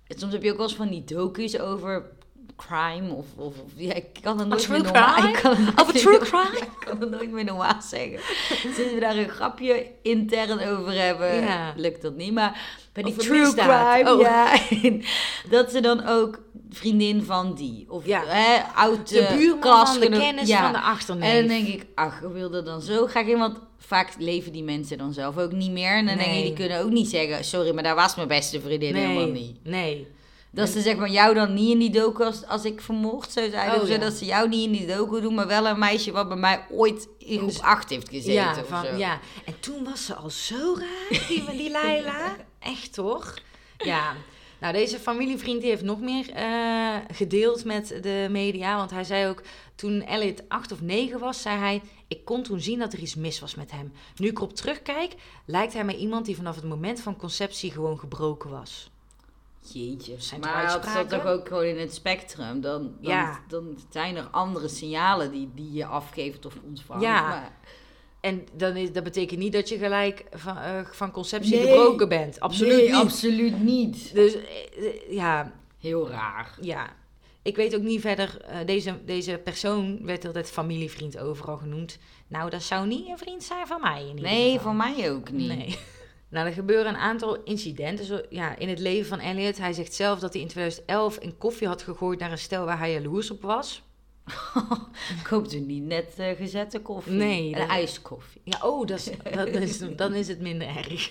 [0.08, 2.10] Soms heb je ook wel eens van die docu's over
[2.58, 3.14] crime.
[3.14, 3.26] Of.
[3.36, 5.26] of, of- ja, ik kan het nooit meer normaal.
[5.28, 6.58] Ik kan het meer- true crime?
[6.58, 8.20] ik kan het nooit meer normaal zeggen.
[8.58, 11.74] Sinds we daar een grapje intern over hebben, Ja.
[11.76, 12.34] lukt dat niet.
[12.34, 12.62] Maar
[12.94, 13.94] bij die true misdaad.
[13.94, 14.22] crime, Oh.
[14.22, 14.58] ja.
[15.58, 16.40] dat ze dan ook
[16.70, 17.86] vriendin van die.
[17.90, 18.24] Of Ja.
[18.26, 20.62] hè, oud De eh, buurman van de kennis Ja.
[20.62, 21.30] van de achterneef.
[21.34, 23.38] En dan denk ik, ach, ik wil er dan zo graag in.
[23.38, 25.92] Want vaak leven die mensen dan zelf ook niet meer.
[25.92, 27.44] En dan denk je, die kunnen ook niet zeggen...
[27.46, 29.58] Sorry, maar daar was mijn beste vriendin helemaal nee, niet.
[29.64, 30.08] nee.
[30.52, 33.50] Dat ze zeg maar jou dan niet in die doku als, als ik vermoord zou
[33.50, 33.70] zijn.
[33.70, 34.00] Oh, of zo, ja.
[34.00, 35.34] dat ze jou niet in die doku doen.
[35.34, 38.34] Maar wel een meisje wat bij mij ooit in groep 8 heeft gezeten.
[38.34, 38.96] Ja, of van, zo.
[38.96, 42.36] ja, en toen was ze al zo raar, die, die Laila.
[42.60, 43.34] Echt toch?
[43.78, 44.16] Ja.
[44.60, 48.76] Nou, deze familievriend die heeft nog meer eh, gedeeld met de media.
[48.76, 49.42] Want hij zei ook,
[49.76, 51.82] toen Elliot acht of negen was, zei hij...
[52.08, 53.94] Ik kon toen zien dat er iets mis was met hem.
[54.16, 55.14] Nu ik erop terugkijk,
[55.46, 58.90] lijkt hij mij iemand die vanaf het moment van conceptie gewoon gebroken was.
[59.74, 60.14] Jeetje.
[60.18, 62.62] Zijn maar dat zat toch ook gewoon in het spectrum.
[62.62, 63.40] Dan, dan, Ja.
[63.48, 67.04] dan zijn er andere signalen die, die je afgeeft of ontvangt.
[67.04, 67.22] Ja.
[67.22, 67.52] Maar,
[68.22, 71.68] En dan is, dat betekent niet dat je gelijk van, eh, van conceptie Nee.
[71.68, 72.40] gebroken bent.
[72.40, 72.96] Absoluut nee, niet.
[72.96, 74.14] absoluut niet.
[74.14, 74.42] Dus eh,
[74.78, 76.58] eh, ja, Heel raar.
[76.62, 76.88] ja.
[77.42, 81.98] Ik weet ook niet verder, deze, deze persoon werd altijd familievriend overal genoemd.
[82.28, 84.60] Nou, dat zou niet een vriend zijn van mij in ieder Nee, geval.
[84.62, 85.48] voor mij ook niet.
[85.58, 85.78] Nee.
[86.30, 89.58] Nou, er gebeuren een aantal incidenten zo, ja, in het leven van Elliot.
[89.58, 92.80] Hij zegt zelf dat hij in 2011 een koffie had gegooid naar een stel waar
[92.80, 93.87] hij jaloers op was.
[95.30, 97.14] Koopt u niet net eh, gezette koffie?
[97.14, 98.42] Nee, Een ijskoffie.
[98.44, 101.10] Ja, oh, dat is, dat is, dan is het minder erg.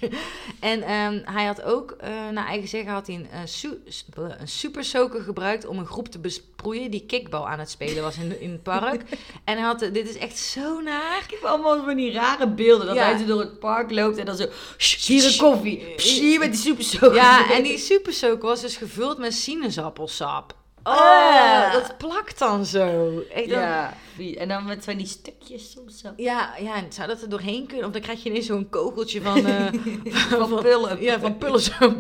[0.60, 3.78] En ehm, hij had ook, eh, naar eigen zeggen, had hij een, eh, su-
[4.14, 8.16] een super soaker gebruikt om een groep te besproeien die kickbal aan het spelen was
[8.18, 9.02] in, in het park.
[9.44, 11.22] En hij had, dit is echt zo naar.
[11.24, 12.86] Ik heb allemaal van die rare beelden.
[12.86, 13.14] Dat Ja.
[13.14, 14.46] hij door het park loopt en dan zo...
[14.76, 15.82] "Sst, Hier een koffie.
[15.96, 20.54] Hier met die super Ja, en die super soaker was dus gevuld met sinaasappelsap.
[20.88, 23.18] Oh, dat plakt dan zo.
[23.34, 23.92] Echt dan- Ja,
[24.36, 26.08] en dan met van die stukjes soms zo.
[26.16, 27.86] Ja, ja, en zou dat er doorheen kunnen?
[27.86, 29.46] Of dan krijg je ineens zo'n kogeltje van...
[29.46, 29.66] eh,
[30.14, 31.02] Van pullen.
[31.02, 31.94] Ja, van pullen zo.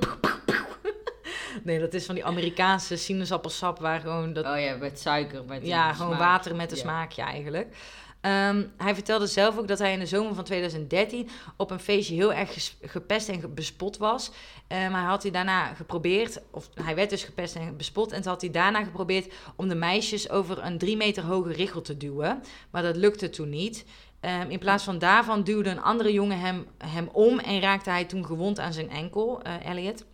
[1.62, 5.44] Nee, dat is van die Amerikaanse sinaasappelsap waar gewoon dat Oh ja, met suiker.
[5.44, 6.20] Met Ja, gewoon smaak.
[6.28, 6.82] water met een Ja.
[6.82, 7.76] smaakje eigenlijk.
[8.26, 12.14] Ehm, hij vertelde zelf ook dat hij in de zomer van 2013 op een feestje
[12.14, 14.30] heel erg gepest en bespot was.
[14.68, 18.12] Maar hij had hij daarna geprobeerd, of hij werd dus gepest en bespot.
[18.12, 21.82] En toen had hij daarna geprobeerd om de meisjes over een drie meter hoge richel
[21.82, 22.42] te duwen.
[22.70, 23.84] Maar dat lukte toen niet.
[24.20, 28.04] Ehm, in plaats van daarvan duwde een andere jongen hem, hem om en raakte hij
[28.04, 30.04] toen gewond aan zijn enkel, eh, Elliot.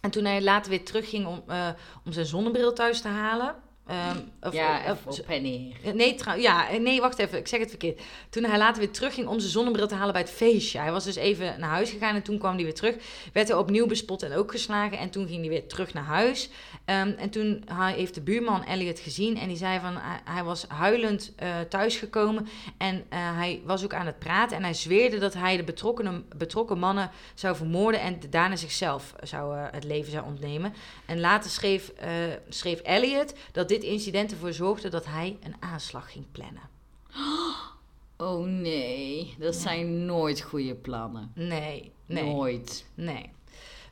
[0.00, 1.68] En toen hij later weer terugging om, eh,
[2.04, 3.54] om zijn zonnebril thuis te halen.
[3.88, 5.72] Ehm, of, ja, of- even op en neer.
[5.84, 8.00] eh, Nee, trouw, ja, nee, wacht even, ik zeg het verkeerd.
[8.30, 10.78] Toen hij later weer terugging om zijn zonnebril te halen bij het feestje.
[10.78, 12.94] Hij was dus even naar huis gegaan en toen kwam hij weer terug.
[13.32, 14.98] Werd hij opnieuw bespot en ook geslagen.
[14.98, 16.48] En toen ging hij weer terug naar huis.
[16.88, 19.96] Ehm, en toen hij- heeft de buurman Elliot gezien en die zei van...
[19.96, 22.48] Hij, hij was huilend eh thuisgekomen
[22.78, 24.56] en eh, hij was ook aan het praten.
[24.56, 28.00] En hij zweerde dat hij de betrokken, betrokken mannen zou vermoorden...
[28.00, 30.74] en daarna zichzelf zou, eh, het leven zou ontnemen.
[31.06, 31.92] En later schreef,
[32.48, 36.62] schreef Elliot dat dit incident ervoor zorgde dat hij een aanslag ging plannen.
[38.20, 41.32] Oh nee, dat zijn nooit goede plannen.
[41.34, 42.86] Nee, nee, Nooit.
[42.94, 43.30] nee.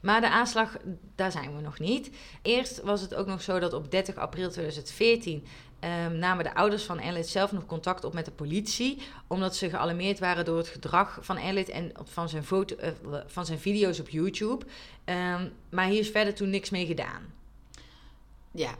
[0.06, 0.76] Maar de aanslag,
[1.14, 2.10] daar zijn we nog niet.
[2.42, 5.44] Eerst was het ook nog zo dat op 30 april 2014
[5.80, 8.98] ehm, namen de ouders van Elliot zelf nog contact op met de politie.
[9.26, 12.90] Omdat ze gealarmeerd waren door het gedrag van Elliot en van zijn, foto, eh,
[13.26, 14.64] van zijn video's op YouTube.
[15.04, 17.22] Ehm, maar hier is verder toen niks mee gedaan.
[18.50, 18.74] Ja.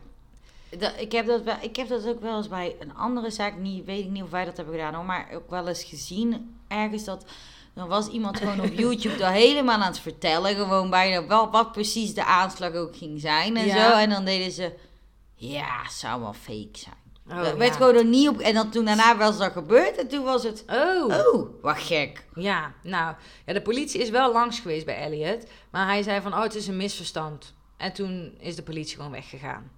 [0.99, 4.05] Ik, heb dat ik heb dat ook wel eens bij een andere zaak, niet, weet
[4.05, 7.25] ik niet of wij dat hebben gedaan maar ook wel eens gezien ergens dat.
[7.77, 10.55] Dan was iemand gewoon op YouTube daar helemaal aan het vertellen.
[10.57, 13.91] Gewoon bijna wel wat precies de aanslag ook ging zijn en Ja.
[13.91, 13.97] zo.
[13.99, 14.73] En dan deden ze,
[15.35, 16.95] ja, het zou wel fake zijn.
[17.29, 17.77] Oh, dat werd ja.
[17.77, 18.39] gewoon er niet op.
[18.39, 19.97] En dan toen daarna was dat gebeurd.
[19.97, 21.05] En toen was het, Oh.
[21.35, 22.25] oh, wat gek.
[22.35, 23.15] Ja, nou,
[23.47, 25.47] ja, de politie is wel langs geweest bij Elliot.
[25.71, 27.55] Maar hij zei van, oh, het is een misverstand.
[27.77, 29.71] En toen is de politie gewoon weggegaan.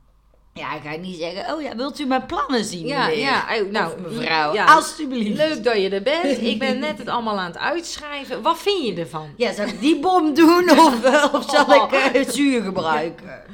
[0.59, 3.19] Ja, ik ga niet zeggen, oh ja, wilt u mijn plannen zien Ja, meneer?
[3.25, 5.37] ja, oh, nou, Of mevrouw, ja, alstublieft.
[5.37, 6.39] Leuk dat je er bent.
[6.53, 8.43] Ik ben net het allemaal aan het uitschrijven.
[8.43, 9.31] Wat vind je ervan?
[9.37, 13.43] Ja, zal ik die bom doen of, eh, of zal ik eh, het zuur gebruiken?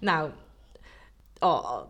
[0.00, 0.30] Nou,
[1.40, 1.80] oh,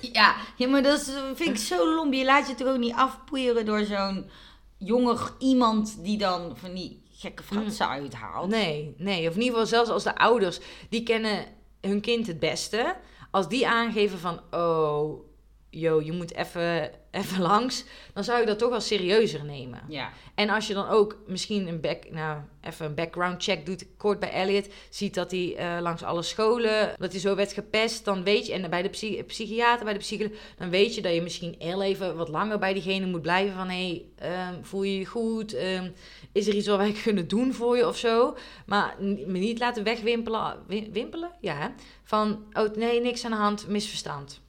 [0.00, 2.12] Ja, ja maar dat eh, vind ik zo lomp.
[2.12, 4.30] Je laat je toch ook niet afpoeieren door zo'n
[4.78, 8.48] jonger iemand die dan van die gekke fratsen uithaalt.
[8.48, 9.28] nee, nee.
[9.28, 11.44] Of in ieder geval zelfs als de ouders, die kennen
[11.80, 12.96] hun kind het beste.
[13.30, 15.24] Als die aangeven van, oh,
[15.70, 17.84] yo, je moet even, even langs.
[18.14, 19.80] Dan zou ik dat toch wel serieuzer nemen.
[19.88, 20.10] Ja.
[20.34, 24.18] En als je dan ook misschien een, back, nou, even een background check doet, kort
[24.20, 28.24] bij Elliot, ziet dat hij eh, langs alle scholen, dat hij zo werd gepest, dan
[28.24, 31.22] weet je, en bij de psy- psychiater, bij de psycholoog, dan weet je dat je
[31.22, 34.98] misschien heel even wat langer bij diegene moet blijven van, hé, hey, ehm, voel je
[34.98, 35.54] je goed?
[35.54, 35.90] Ehm,
[36.32, 38.36] is er iets wat wij kunnen doen voor je of zo?
[38.66, 41.30] Maar me niet laten wegwimpelen, wi- wimpelen?
[41.40, 41.68] Ja, hè?
[42.02, 44.40] van, oh nee, niks aan de hand, misverstand.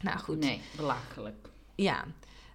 [0.00, 0.38] Nou goed.
[0.38, 1.50] Nee, belachelijk.
[1.74, 2.04] Ja,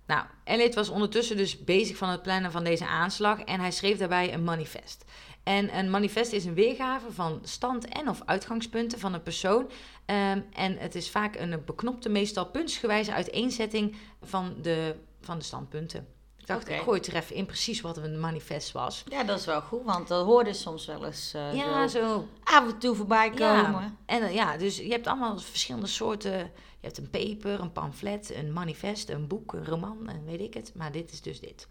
[0.06, 3.98] nou, Elliot was ondertussen dus bezig van het plannen van deze aanslag en hij schreef
[3.98, 5.06] daarbij een manifest.
[5.44, 9.70] En een manifest is een weergave van stand- en of uitgangspunten van een persoon.
[10.06, 16.08] Ehm, en het is vaak een beknopte, meestal puntsgewijze uiteenzetting van de, van de standpunten.
[16.38, 16.74] Ik dacht, Oké.
[16.74, 19.04] ik gooi het er even in precies wat een manifest was.
[19.10, 22.28] Ja, dat is wel goed, want dat hoorde soms wel eens eh, ja, zo zo.
[22.44, 23.98] af en toe voorbij Ja, komen.
[24.06, 26.52] en eh, ja, dus je hebt allemaal verschillende soorten.
[26.80, 30.54] Je hebt een paper, een pamflet, een manifest, een boek, een roman en weet ik
[30.54, 30.72] het.
[30.76, 31.68] Maar dit is dus dit.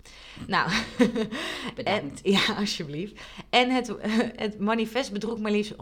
[0.46, 0.70] Nou.
[1.84, 3.20] En, ja, alsjeblieft.
[3.50, 3.94] En het,
[4.44, 5.74] het manifest bedroeg maar liefst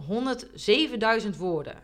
[1.22, 1.82] 107.000 woorden.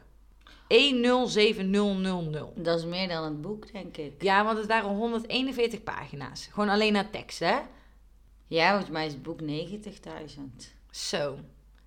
[0.66, 2.64] 107000.
[2.64, 4.22] Dat is meer dan het boek, denk ik.
[4.22, 6.48] Ja, want het waren 141 pagina's.
[6.53, 7.59] Gewoon alleen naar tekst, hè?
[8.46, 9.46] Ja, volgens mij is het boek 90.000.
[10.90, 11.38] Zo.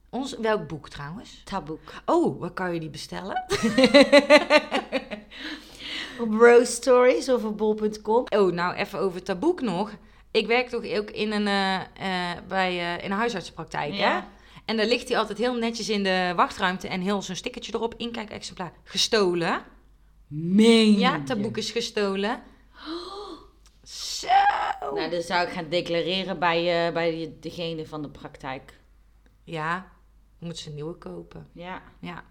[0.10, 1.42] Ons, welk boek trouwens?
[1.44, 1.94] Dat boek.
[2.06, 3.44] Oh, waar kan je die bestellen?
[6.22, 8.26] Op Rose Stories of op bol.com.
[8.30, 9.92] Oh, nou even over het taboek nog.
[10.32, 11.76] Ik werk toch ook in een, eh,
[12.32, 14.14] eh, bij, eh, in een huisartsenpraktijk, Ja.
[14.20, 14.28] hè?
[14.66, 17.94] En daar ligt hij altijd heel netjes in de wachtruimte en heel zo'n stickertje erop,
[17.98, 19.64] inkijk-exemplaar, gestolen.
[20.28, 21.24] Meen Ja, je?
[21.24, 22.42] dat boek is gestolen.
[23.84, 24.28] Zo.
[24.96, 28.80] Nou, dan zou ik gaan declareren bij, eh, bij degene van de praktijk.
[29.44, 29.92] Ja,
[30.40, 31.48] moet ze een nieuwe kopen.
[31.54, 31.82] Ja.
[32.00, 32.24] Ja.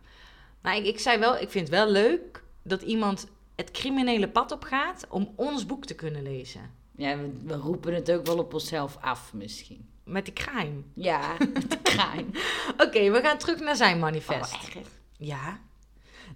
[0.63, 4.53] Nou, ik, ik zei wel, ik vind het wel leuk dat iemand het criminele pad
[4.53, 6.71] op gaat om ons boek te kunnen lezen.
[6.97, 9.89] Ja, we, we roepen het ook wel op onszelf af misschien.
[10.05, 10.83] Met de crime.
[10.95, 11.37] Ja,
[11.69, 12.27] de kraan.
[12.87, 14.53] Oké, we gaan terug naar zijn Oh, manifest.
[14.53, 14.77] echt?
[15.19, 15.61] Ja.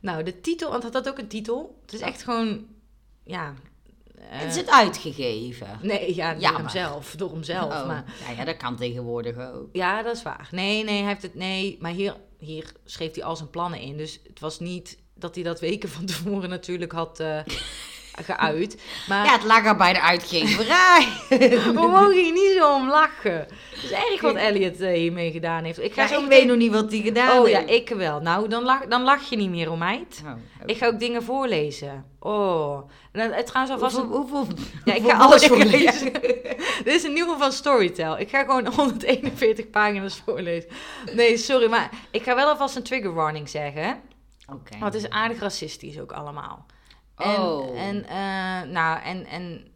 [0.00, 1.78] Nou, de titel, want het had ook een titel.
[1.82, 2.66] Het is echt gewoon,
[3.24, 3.54] ja.
[4.14, 5.78] eh, Het is uitgegeven.
[5.82, 7.14] Nee, ja, door hemzelf.
[7.16, 7.72] Door hemzelf.
[7.80, 9.68] Oh, Maar, ja, ja, dat kan tegenwoordig ook.
[9.72, 10.48] ja, dat is waar.
[10.50, 11.34] Nee, nee, hij heeft het.
[11.34, 13.96] Nee, maar hier, hier schreef hij al zijn plannen in.
[13.96, 17.38] Dus het was niet dat hij dat weken van tevoren natuurlijk had, eh,
[18.36, 18.82] geuit.
[19.08, 21.06] Maar Ja, het lag er bij de uitgeverij.
[21.64, 23.32] we mogen hier niet zo om lachen.
[23.70, 25.82] Het is erg wat Elliot eh, hiermee gedaan heeft.
[25.82, 26.38] Ik ga Ja, zo ik meteen...
[26.38, 27.70] weet nog niet wat hij gedaan Oh ja, heeft.
[27.70, 28.20] ik wel.
[28.20, 30.22] Nou, dan lach, dan lach je niet meer om meid.
[30.24, 30.32] Oh,
[30.66, 32.04] Ik ga ook dingen voorlezen.
[32.20, 32.90] Oh.
[33.12, 34.46] En het trouwens alvast Hoeveel, hoeveel,
[34.84, 36.12] Ja, ik ga alles voorlezen.
[36.84, 38.18] Dit is een nieuwe van Storytel.
[38.18, 40.70] Ik ga gewoon 141 pagina's voorlezen.
[41.14, 44.00] Nee, sorry, maar ik ga wel alvast een trigger warning zeggen.
[44.48, 44.78] Oké.
[44.78, 46.66] Want het is aardig racistisch ook allemaal.
[47.16, 47.80] En, Oh.
[47.80, 49.66] en, eh, nou, en, en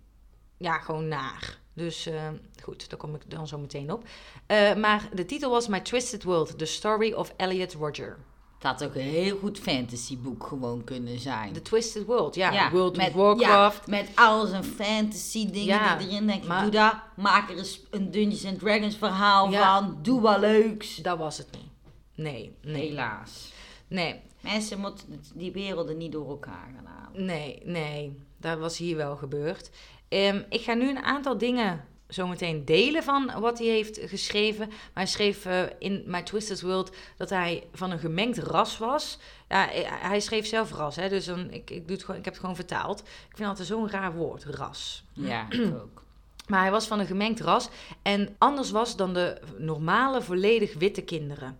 [0.58, 1.58] ja, gewoon naar.
[1.74, 2.28] Dus eh,
[2.62, 4.04] goed, daar kom ik dan zo meteen op.
[4.46, 8.18] Eh, maar de titel was My Twisted World, The Story of Elliot Roger.
[8.54, 11.52] Het had ook een heel goed fantasyboek gewoon kunnen zijn.
[11.52, 12.70] The Twisted World, ja.
[12.70, 13.76] World met, of Warcraft.
[13.86, 16.26] Ja, met al zijn fantasy dingen Ja, die erin.
[16.26, 16.94] Denk ik, maar- doe dat.
[17.16, 19.98] Maak er eens een Dungeons and Dragons verhaal van.
[20.02, 20.96] Doe wat leuks.
[20.96, 21.70] Dat was het niet.
[22.14, 23.52] Nee, nee, Helaas.
[23.88, 27.24] nee, Mensen moeten die werelden niet door elkaar gaan halen.
[27.24, 28.18] nee, nee.
[28.36, 29.70] Dat was hier wel gebeurd.
[30.08, 34.68] Ehm, ik ga nu een aantal dingen zometeen delen van wat hij heeft geschreven.
[34.68, 39.18] Maar hij schreef eh, in My Twisted World dat hij van een gemengd ras was.
[39.48, 42.24] Ja, eh, hij schreef zelf ras, hè, dus dan, ik, ik, doe het gewoon, ik
[42.24, 43.00] heb het gewoon vertaald.
[43.00, 45.04] Ik vind altijd zo'n raar woord, ras.
[45.12, 46.02] Ja, ik ook.
[46.46, 47.68] Maar hij was van een gemengd ras
[48.02, 51.58] en anders was dan de normale, volledig witte kinderen.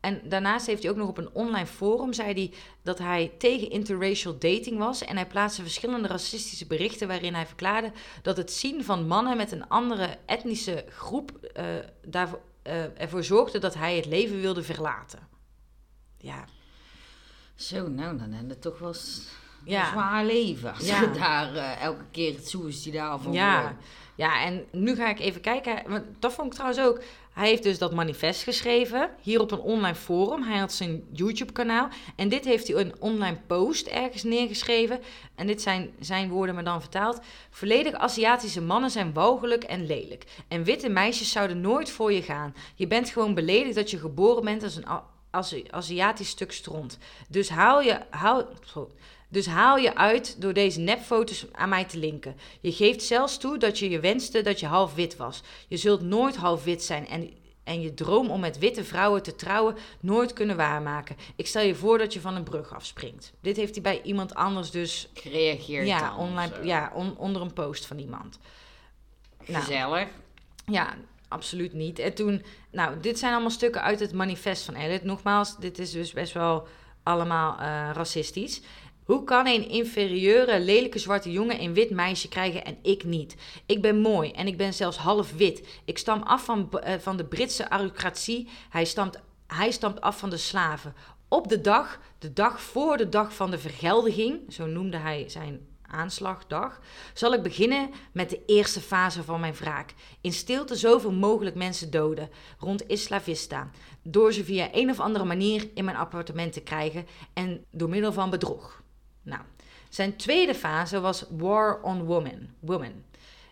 [0.00, 3.70] En daarnaast heeft hij ook nog op een online forum, zei hij dat hij tegen
[3.70, 5.04] interracial dating was.
[5.04, 9.52] En hij plaatste verschillende racistische berichten waarin hij verklaarde dat het zien van mannen met
[9.52, 11.30] een andere etnische groep
[12.06, 15.28] daarvoor, eh, ervoor zorgde dat hij het leven wilde verlaten.
[16.18, 16.44] Ja,
[17.54, 18.94] Zo, nou, dan hebben we toch wel
[19.64, 19.80] Ja.
[19.86, 20.74] een zwaar leven.
[20.74, 21.00] Als Ja.
[21.00, 23.76] je daar eh, elke keer het suicidaal van Ja,
[24.14, 25.82] ja, en nu ga ik even kijken.
[25.90, 27.02] Want dat vond ik trouwens ook.
[27.40, 29.10] Hij heeft dus dat manifest geschreven.
[29.20, 30.42] Hier op een online forum.
[30.42, 31.88] Hij had zijn YouTube-kanaal.
[32.16, 35.00] En dit heeft hij een online post ergens neergeschreven.
[35.34, 37.20] En dit zijn zijn woorden, maar dan vertaald.
[37.50, 40.24] Volledig Aziatische mannen zijn walgelijk en lelijk.
[40.48, 42.54] En witte meisjes zouden nooit voor je gaan.
[42.74, 44.76] Je bent gewoon beledigd dat je geboren bent als
[45.52, 46.98] een Aziatisch stuk stront.
[47.28, 48.00] Dus haal je.
[48.10, 48.48] Haal.
[49.30, 52.36] Dus haal je uit door deze nepfoto's aan mij te linken.
[52.60, 55.42] Je geeft zelfs toe dat je je wenste dat je half wit was.
[55.68, 57.30] Je zult nooit half wit zijn en,
[57.64, 61.16] en je droom om met witte vrouwen te trouwen nooit kunnen waarmaken.
[61.36, 63.32] Ik stel je voor dat je van een brug afspringt.
[63.40, 66.64] Dit heeft hij bij iemand anders dus Gereageerd ja, online, zo.
[66.64, 68.38] ja on- onder een post van iemand.
[69.46, 70.08] Nou, Gezellig.
[70.66, 70.94] ja,
[71.28, 71.98] absoluut niet.
[71.98, 75.02] En toen, nou, dit zijn allemaal stukken uit het manifest van Elliot.
[75.02, 76.66] Nogmaals, dit is dus best wel
[77.02, 78.60] allemaal eh, racistisch.
[79.10, 83.36] Hoe kan een inferieure, lelijke zwarte jongen een wit meisje krijgen en ik niet?
[83.66, 85.80] Ik ben mooi en ik ben zelfs half wit.
[85.84, 88.48] Ik stam af van, eh, van de Britse aristocratie.
[88.68, 90.94] Hij stamt, hij stamt af van de slaven.
[91.28, 95.66] Op de dag, de dag voor de dag van de vergeldiging, zo noemde hij zijn
[95.86, 96.80] aanslagdag,
[97.14, 99.94] zal ik beginnen met de eerste fase van mijn wraak.
[100.20, 103.70] In stilte zoveel mogelijk mensen doden rond Isla Vista.
[104.02, 108.12] Door ze via een of andere manier in mijn appartement te krijgen en door middel
[108.12, 108.82] van bedrog.
[109.22, 109.40] Nou,
[109.88, 112.54] zijn tweede fase was War on Women.
[112.60, 113.04] Women.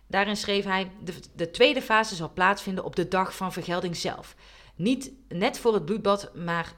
[0.06, 4.34] Daarin schreef hij: de, de tweede fase zal plaatsvinden op de dag van vergelding zelf.
[4.74, 6.72] Niet net voor het bloedbad, maar.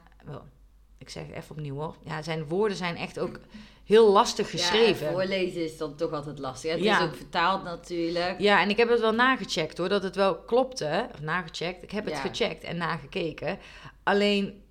[0.97, 1.95] ik zeg het even opnieuw hoor.
[2.05, 3.39] Ja, zijn woorden zijn echt ook
[3.85, 5.05] heel lastig geschreven.
[5.05, 6.71] Ja, voorlezen is dan toch altijd lastig.
[6.71, 6.97] Het Ja.
[6.99, 8.39] is ook vertaald natuurlijk.
[8.39, 11.07] Ja, en ik heb het wel nagecheckt hoor, dat het wel klopte.
[11.13, 11.83] Of nagecheckt.
[11.83, 12.21] Ik heb het Ja.
[12.21, 13.59] gecheckt en nagekeken.
[14.03, 14.63] Alleen,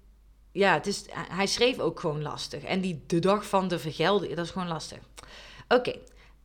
[0.53, 2.63] ja, het is, hij schreef ook gewoon lastig.
[2.63, 4.99] En die de dag van de vergelding, dat is gewoon lastig.
[5.69, 5.93] Oké,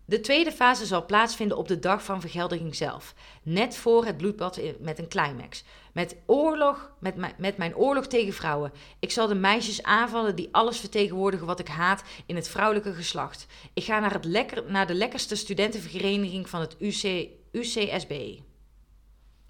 [0.05, 3.13] de tweede fase zal plaatsvinden op de dag van vergeldiging zelf.
[3.43, 5.63] Net voor het bloedbad met een climax.
[5.93, 8.71] Met oorlog, met, met mijn oorlog tegen vrouwen.
[8.99, 13.45] Ik zal de meisjes aanvallen die alles vertegenwoordigen wat ik haat in het vrouwelijke geslacht.
[13.73, 18.39] Ik ga naar, het lekker, naar de lekkerste studentenvereniging van het UC, UCSB.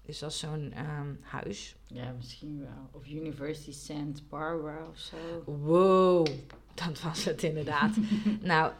[0.06, 1.76] Dus dat is zo'n ehm, huis.
[1.86, 2.90] Ja, misschien wel.
[2.92, 5.16] Of University Santa Barbara of zo.
[5.44, 6.26] Wow,
[6.74, 7.96] dat was het inderdaad.
[8.40, 8.72] nou,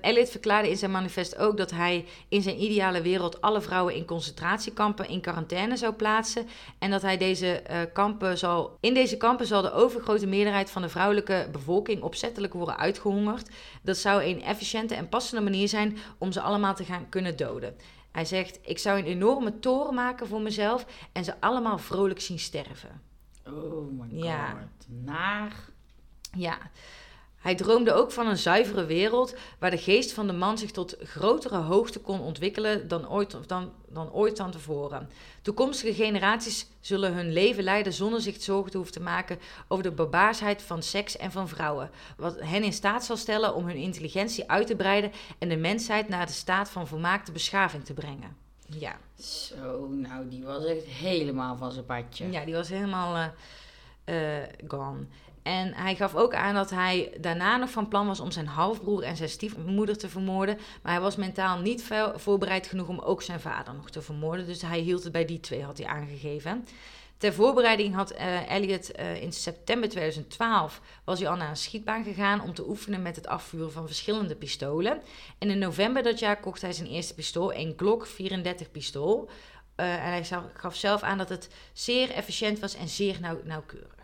[0.00, 4.04] Elliot verklaarde in zijn manifest ook dat hij in zijn ideale wereld alle vrouwen in
[4.04, 6.46] concentratiekampen in quarantaine zou plaatsen.
[6.78, 8.76] En dat hij deze eh, kampen zal.
[8.80, 13.48] In deze kampen zal de overgrote meerderheid van de vrouwelijke bevolking opzettelijk worden uitgehongerd.
[13.82, 17.76] Dat zou een efficiënte en passende manier zijn om ze allemaal te gaan kunnen doden.
[18.12, 22.38] Hij zegt: Ik zou een enorme toren maken voor mezelf en ze allemaal vrolijk zien
[22.38, 23.02] sterven.
[23.46, 24.22] Oh my god.
[24.24, 24.68] Ja.
[24.86, 25.68] Naar.
[26.36, 26.58] Ja.
[27.40, 30.96] Hij droomde ook van een zuivere wereld waar de geest van de man zich tot
[31.02, 35.10] grotere hoogte kon ontwikkelen dan ooit, dan, dan ooit dan tevoren.
[35.42, 39.90] Toekomstige generaties zullen hun leven leiden zonder zich zorgen te hoeven te maken over de
[39.90, 41.90] barbaarsheid van seks en van vrouwen.
[42.16, 46.08] Wat hen in staat zal stellen om hun intelligentie uit te breiden en de mensheid
[46.08, 48.36] naar de staat van volmaakte beschaving te brengen.
[48.66, 52.30] Ja, Zo, nou, die was echt helemaal van zijn padje.
[52.30, 53.16] ja die was helemaal
[54.04, 55.06] eh, eh, gone.
[55.42, 59.02] En hij gaf ook aan dat hij daarna nog van plan was om zijn halfbroer
[59.02, 60.58] en zijn stiefmoeder te vermoorden.
[60.82, 64.46] Maar hij was mentaal niet vo- voorbereid genoeg om ook zijn vader nog te vermoorden.
[64.46, 66.66] Dus hij hield het bij die twee, had hij aangegeven.
[67.16, 72.04] Ter voorbereiding had eh, Elliot eh, in september 2012 was hij al naar een schietbaan
[72.04, 75.02] gegaan om te oefenen met het afvuren van verschillende pistolen.
[75.38, 79.28] En in november dat jaar kocht hij zijn eerste pistool, een Glock 34 pistool.
[79.74, 80.24] Eh, en hij
[80.54, 83.94] gaf zelf aan dat het zeer efficiënt was en zeer nauw- nauwkeurig.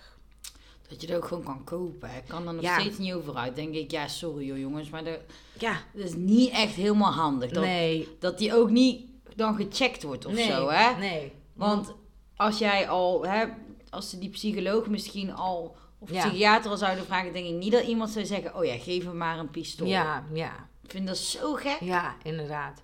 [0.88, 2.09] Dat je het ook gewoon kan kopen.
[2.09, 2.81] Ik kan er nog Ja.
[2.81, 3.57] steeds niet over uit.
[3.57, 5.18] Denk ik, ja, sorry hoor jongens, maar dat,
[5.59, 7.51] Ja, dat is niet echt helemaal handig.
[7.51, 8.09] Dat, nee.
[8.18, 9.05] dat die ook niet
[9.37, 10.99] dan gecheckt wordt of nee, zo, hè?
[10.99, 11.33] Nee.
[11.53, 11.94] Want
[12.37, 13.44] als jij al, hè,
[13.90, 16.27] als ze die psycholoog misschien al, of Ja.
[16.29, 19.16] psychiater al zouden vragen, denk ik niet dat iemand zou zeggen, oh ja, geef hem
[19.16, 19.87] maar een pistool.
[19.87, 21.81] Ja, ja, Ik vind dat zo gek.
[21.81, 22.83] ja, inderdaad.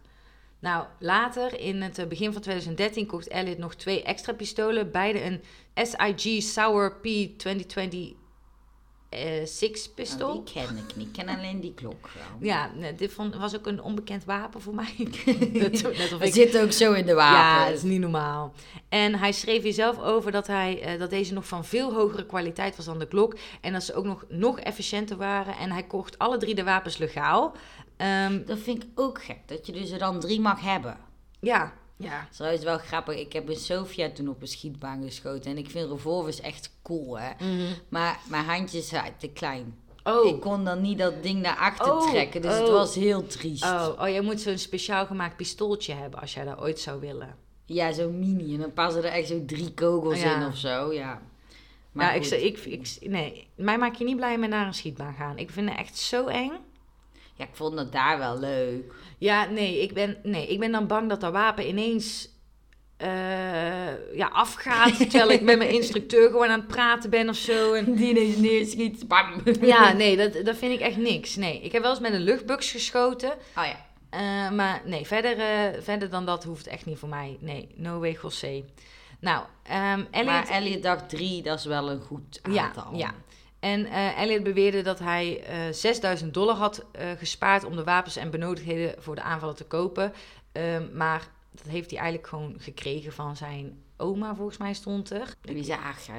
[0.59, 4.91] Nou, later, in het eh, begin van 2013, kocht Elliot nog twee extra pistolen.
[4.91, 5.43] Beide een
[5.75, 8.21] SIG Sauer P2020
[9.09, 10.45] eh, 6 Nou, pistool.
[10.45, 11.07] die ken ik niet.
[11.07, 12.25] Ik ken alleen die klok wel.
[12.51, 14.95] Ja, dit vond, was ook een onbekend wapen voor mij.
[15.53, 17.67] Net, net of Het ik zit ook zo in de Ja, wapens.
[17.69, 18.53] het is niet normaal.
[18.89, 22.27] En hij schreef hier zelf over dat, hij, eh, dat deze nog van veel hogere
[22.27, 23.37] kwaliteit was dan de klok.
[23.61, 25.57] En dat ze ook nog, nog efficiënter waren.
[25.57, 27.57] En hij kocht alle drie de wapens legaal.
[27.97, 30.97] Ehm, Dat vind ik ook gek, dat je dus er dan drie mag hebben.
[31.41, 32.29] ja, ja.
[32.31, 35.51] Trouwens wel grappig, ik heb in Sofia toen op een schietbaan geschoten.
[35.51, 37.31] En ik vind revolvers echt cool, hè.
[37.89, 39.81] Maar mijn handjes zijn te klein.
[40.05, 40.27] Oh.
[40.27, 42.73] Ik kon dan niet dat ding naar achter Oh, trekken, dus het oh.
[42.73, 43.65] was heel triest.
[43.65, 47.37] Oh, oh, jij moet zo'n speciaal gemaakt pistooltje hebben als jij dat ooit zou willen.
[47.65, 48.55] Ja, zo'n mini.
[48.55, 50.41] En dan passen er echt zo drie kogels Ja.
[50.41, 51.23] in of zo, ja.
[51.93, 55.39] Maar ja, ik, ik, nee, mij maak je niet blij met naar een schietbaan gaan.
[55.39, 56.53] Ik vind het echt zo eng.
[57.35, 58.93] Ja, ik vond dat daar wel leuk.
[59.19, 62.29] Ja, nee, ik ben, nee, ik ben dan bang dat dat wapen ineens
[62.97, 64.97] eh, ja, afgaat.
[64.99, 67.73] terwijl ik met mijn instructeur gewoon aan het praten ben of zo.
[67.73, 69.43] En, Die ineens neerschiet, bam.
[69.61, 71.37] ja, nee, dat, dat vind ik echt niks.
[71.37, 73.31] Nee, ik heb wel eens met een luchtbugs geschoten.
[73.57, 73.77] Oh ja.
[74.11, 77.37] eh, maar nee, verder, eh, verder dan dat hoeft echt niet voor mij.
[77.41, 78.65] Nee, no way José.
[79.21, 80.27] Nou, ehm Elliot...
[80.33, 82.95] Maar Elliot dacht drie, dat is wel een goed Ja, aantal.
[82.95, 83.15] ja.
[83.63, 88.17] En eh, Elliot beweerde dat hij eh 6000 dollar had eh, gespaard om de wapens
[88.17, 90.13] en benodigdheden voor de aanvallen te kopen.
[90.53, 95.35] Ehm, maar dat heeft hij eigenlijk gewoon gekregen van zijn oma, volgens mij stond er.
[95.45, 96.13] En die zei, ah, ga,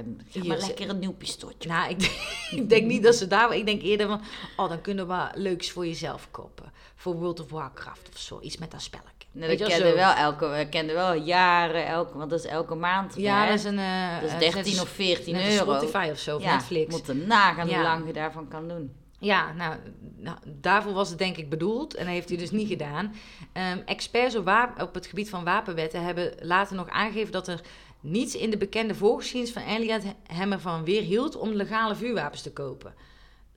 [0.44, 1.70] maar lekker een nieuw pistooltje.
[1.70, 2.02] Nou, ik,
[2.60, 3.56] ik denk niet dat ze daar...
[3.56, 4.22] Ik denk eerder van,
[4.58, 6.72] oh, dan kunnen we leuks voor jezelf kopen.
[6.96, 8.40] Voor World of Warcraft of zo.
[8.42, 9.13] Iets met dat spelletje.
[9.34, 9.96] Nee, Weet dat je kende zo.
[9.96, 13.14] wel elke, we kenden wel jaren, elke, want dat is elke maand.
[13.16, 13.80] Ja, dat is een...
[13.80, 15.72] eh, Dat is eh, 13 net of 14 net als euro.
[15.74, 16.92] Spotify of zo, of ja, Netflix.
[16.92, 17.74] moet er nagaan Ja.
[17.76, 18.92] hoe lang je daarvan kan doen.
[19.20, 19.76] Ja, nou,
[20.18, 21.96] nou, daarvoor was het denk ik bedoeld.
[21.96, 23.14] En dat heeft hij dus niet gedaan.
[23.54, 27.62] Ehm, experts op het gebied van wapenwetten hebben later nog aangegeven dat er
[28.00, 32.94] niets in de bekende voorgeschiedenis van Elliot hem ervan weerhield om legale vuurwapens te kopen.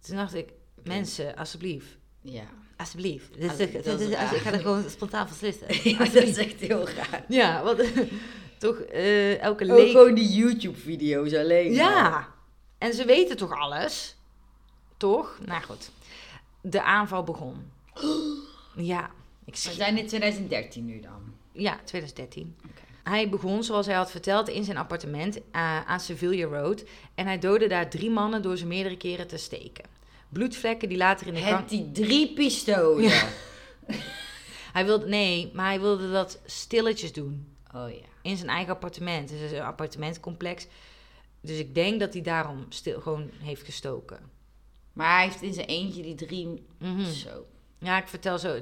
[0.07, 0.49] Toen dacht ik,
[0.85, 1.97] mensen, alsjeblieft.
[2.21, 2.45] Ja.
[2.77, 3.31] Alsjeblieft.
[3.43, 5.67] Als- dat is ik ga er gewoon spontaan beslissen.
[5.99, 7.25] dat is echt heel raar.
[7.29, 7.83] Ja, wat
[8.59, 9.91] toch eh, elke Ook leek...
[9.91, 11.67] gewoon die YouTube-video's alleen.
[11.69, 11.75] al.
[11.75, 12.29] Ja,
[12.79, 14.17] en ze weten toch alles?
[14.97, 15.39] Toch?
[15.47, 15.91] Nou goed.
[16.61, 17.71] De aanval begon.
[18.79, 19.11] Ja,
[19.45, 21.35] ik We zijn in 2013 nu dan.
[21.53, 22.57] Ja, 2013.
[22.65, 22.81] Oké.
[23.03, 26.85] Hij begon, zoals hij had verteld, in zijn appartement eh, aan Sevilla Road.
[27.15, 29.85] En hij doodde daar drie mannen door ze meerdere keren te steken.
[30.29, 33.13] Bloedvlekken die later in de die drie pistolen.
[34.73, 37.57] Hij wilde, nee, maar hij wilde dat stilletjes doen.
[37.75, 38.07] Oh ja.
[38.23, 39.31] In zijn eigen appartement.
[39.31, 40.67] Het is een appartementcomplex.
[41.41, 44.31] Dus ik denk dat hij daarom stil, gewoon heeft gestoken.
[44.93, 46.67] Maar hij heeft in zijn eentje die drie...
[46.79, 47.05] Mhm.
[47.05, 47.47] Zo.
[47.79, 48.61] Ja, ik vertel zo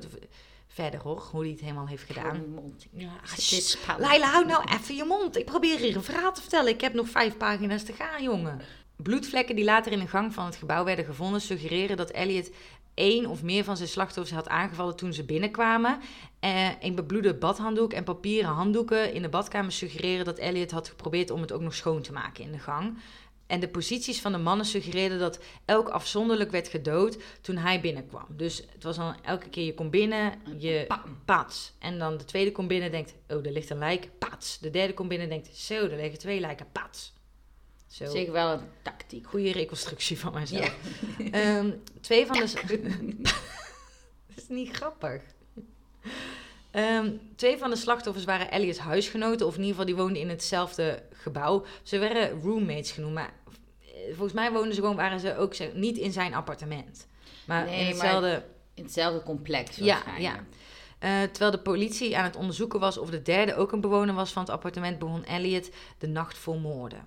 [0.66, 2.35] verder hoor, hoe hij het helemaal heeft gedaan.
[2.35, 2.87] Gewoon mond.
[2.90, 3.96] Ja.
[3.98, 5.37] Laila, hou nou even je mond.
[5.37, 6.72] Ik probeer hier een verhaal te vertellen.
[6.72, 8.61] Ik heb nog vijf pagina's te gaan, jongen.
[8.96, 11.40] Bloedvlekken die later in de gang van het gebouw werden gevonden...
[11.40, 12.50] suggereren dat Elliot
[12.94, 16.00] één of meer van zijn slachtoffers had aangevallen toen ze binnenkwamen.
[16.40, 20.24] Eh, een bebloede badhanddoek en papieren handdoeken in de badkamer suggereren...
[20.24, 22.96] dat Elliot had geprobeerd om het ook nog schoon te maken in de gang.
[23.46, 28.26] En de posities van de mannen suggereerden dat elk afzonderlijk werd gedood toen hij binnenkwam.
[28.28, 31.18] Dus het was dan elke keer je komt binnen, je Pam.
[31.24, 31.72] pats.
[31.78, 34.59] En dan de tweede komt binnen denkt, oh, er ligt een lijk, pats.
[34.59, 37.12] De derde komt binnen denkt, zo, er liggen twee lijken, pats.
[37.94, 38.11] Zo.
[38.11, 39.26] Zeg wel een tactiek.
[39.26, 40.74] Goede reconstructie van mijzelf.
[41.30, 42.52] Ehm, twee van de...
[44.28, 45.22] Dat is niet grappig.
[46.70, 50.28] Ehm, twee van de slachtoffers waren Elliott's huisgenoten, of in ieder geval die woonden in
[50.28, 51.64] hetzelfde gebouw.
[51.83, 53.33] Ze werden roommates genoemd, maar
[53.80, 57.07] eh, volgens mij woonden ze gewoon, waren ze ook zeg- niet in zijn appartement.
[57.47, 58.45] Maar Nee, in maar- hetzelfde...
[58.74, 60.45] In hetzelfde complex Ja, ja.
[60.99, 64.32] Eh, terwijl de politie aan het onderzoeken was of de derde ook een bewoner was
[64.32, 67.05] van het appartement, begon Elliot de nacht vol moorden.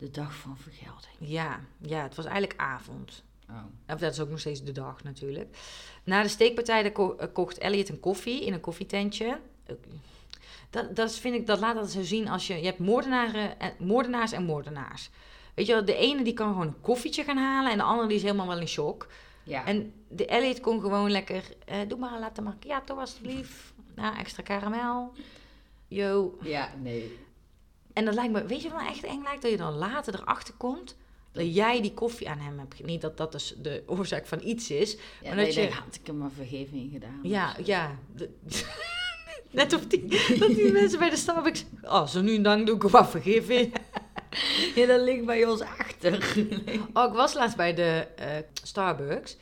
[0.00, 1.14] De dag van vergelding.
[1.18, 3.22] Ja, ja, het was eigenlijk avond.
[3.50, 3.56] Oh.
[3.94, 5.56] Of dat is ook nog steeds de dag natuurlijk.
[6.04, 9.38] Na de steekpartij ko- eh, kocht Elliot een koffie in een koffietentje.
[10.70, 12.54] Dat, dat is- vind ik, dat laat dat zo zien als je...
[12.54, 15.10] Je hebt moordenaren, en, moordenaars en moordenaars.
[15.54, 17.70] Weet je wel, de ene die kan gewoon een koffietje gaan halen...
[17.72, 19.06] en de andere die is helemaal wel in shock.
[19.42, 19.64] Ja.
[19.66, 21.44] En de Elliot kon gewoon lekker...
[21.66, 23.72] eh, doe maar een latte macchiato alsjeblieft.
[23.96, 25.12] Ja, extra karamel.
[25.88, 26.38] Yo.
[26.42, 27.18] ja, nee.
[28.00, 28.44] En dat lijkt me...
[28.46, 29.42] Weet je wat nou echt eng lijkt?
[29.42, 30.96] Dat je dan later erachter komt...
[31.32, 32.74] dat jij die koffie aan hem hebt...
[32.74, 34.96] ge- Niet dat dat dus de oorzaak van iets is...
[35.22, 37.18] Ja, Maar dat je denkt, had ik hem maar vergeving gedaan?
[37.22, 37.98] Ja, ja.
[38.16, 38.30] De-
[39.50, 41.64] Net of die, dat die mensen bij de Starbucks...
[41.82, 43.72] Oh, zo nu en dan doe ik hem wat vergeven.
[44.74, 46.34] Ja, dat ligt bij ons achter.
[46.94, 48.26] Oh, ik was laatst bij de eh,
[48.62, 49.36] Starbucks.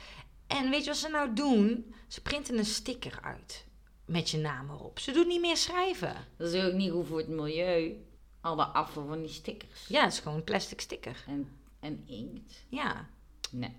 [0.47, 1.95] En weet je wat ze nou doen?
[2.07, 3.65] Ze printen een sticker uit.
[4.05, 4.99] Met je naam erop.
[4.99, 6.15] Ze doen niet meer schrijven.
[6.37, 7.97] Dat is ook niet goed voor het milieu.
[8.41, 9.87] Alle afval van die stickers.
[9.89, 11.25] Ja, het is gewoon een plastic sticker.
[11.27, 11.49] En,
[11.81, 12.65] en inkt.
[12.69, 13.09] Ja.
[13.51, 13.77] Nee.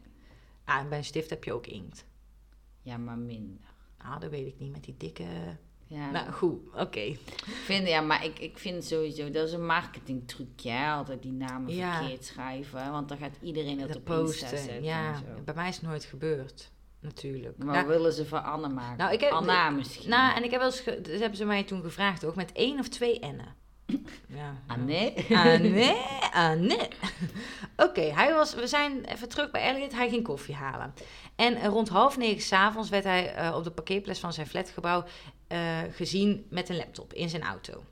[0.65, 2.05] Ah, en bij een stift heb je ook inkt.
[2.81, 3.57] Ja, maar minder.
[3.97, 4.71] Ah, dat weet ik niet.
[4.71, 5.57] Met die dikke...
[5.87, 6.59] Ja, Nou, goed.
[6.75, 7.15] Oké.
[7.65, 10.91] vind, ja, maar ik, ik vind sowieso, dat is een marketingtrucje, hè?
[10.91, 11.97] altijd die namen Ja.
[11.97, 12.91] verkeerd schrijven.
[12.91, 14.47] Want dan gaat iedereen het De op Insta posten.
[14.57, 15.43] zetten Ja, en zo.
[15.43, 16.71] bij mij is het nooit gebeurd.
[16.99, 17.57] Natuurlijk.
[17.57, 18.97] Maar Nou, willen ze van Anne maken?
[18.97, 20.09] Nou, ik heb- Anna misschien.
[20.09, 20.79] Nou, en ik heb wel eens...
[20.79, 22.35] ge- hebben ze mij toen gevraagd ook.
[22.35, 23.55] Met één of twee N'en.
[24.27, 24.55] Ja.
[24.67, 25.13] Anne?
[25.29, 25.95] Ah, nee,
[26.31, 26.87] ah, nee.
[27.77, 29.93] Oké, hij was, we zijn even terug bij Elliot.
[29.93, 30.93] Hij ging koffie halen.
[31.35, 35.03] En eh, rond half negen s'avonds werd hij eh, op de parkeerplaats van zijn flatgebouw
[35.47, 37.83] eh, gezien met een laptop in zijn auto.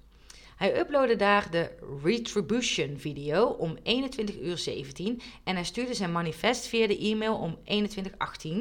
[0.55, 1.71] Hij uploadde daar de
[2.03, 7.57] Retribution video om 21 uur 17 en hij stuurde zijn manifest via de e-mail om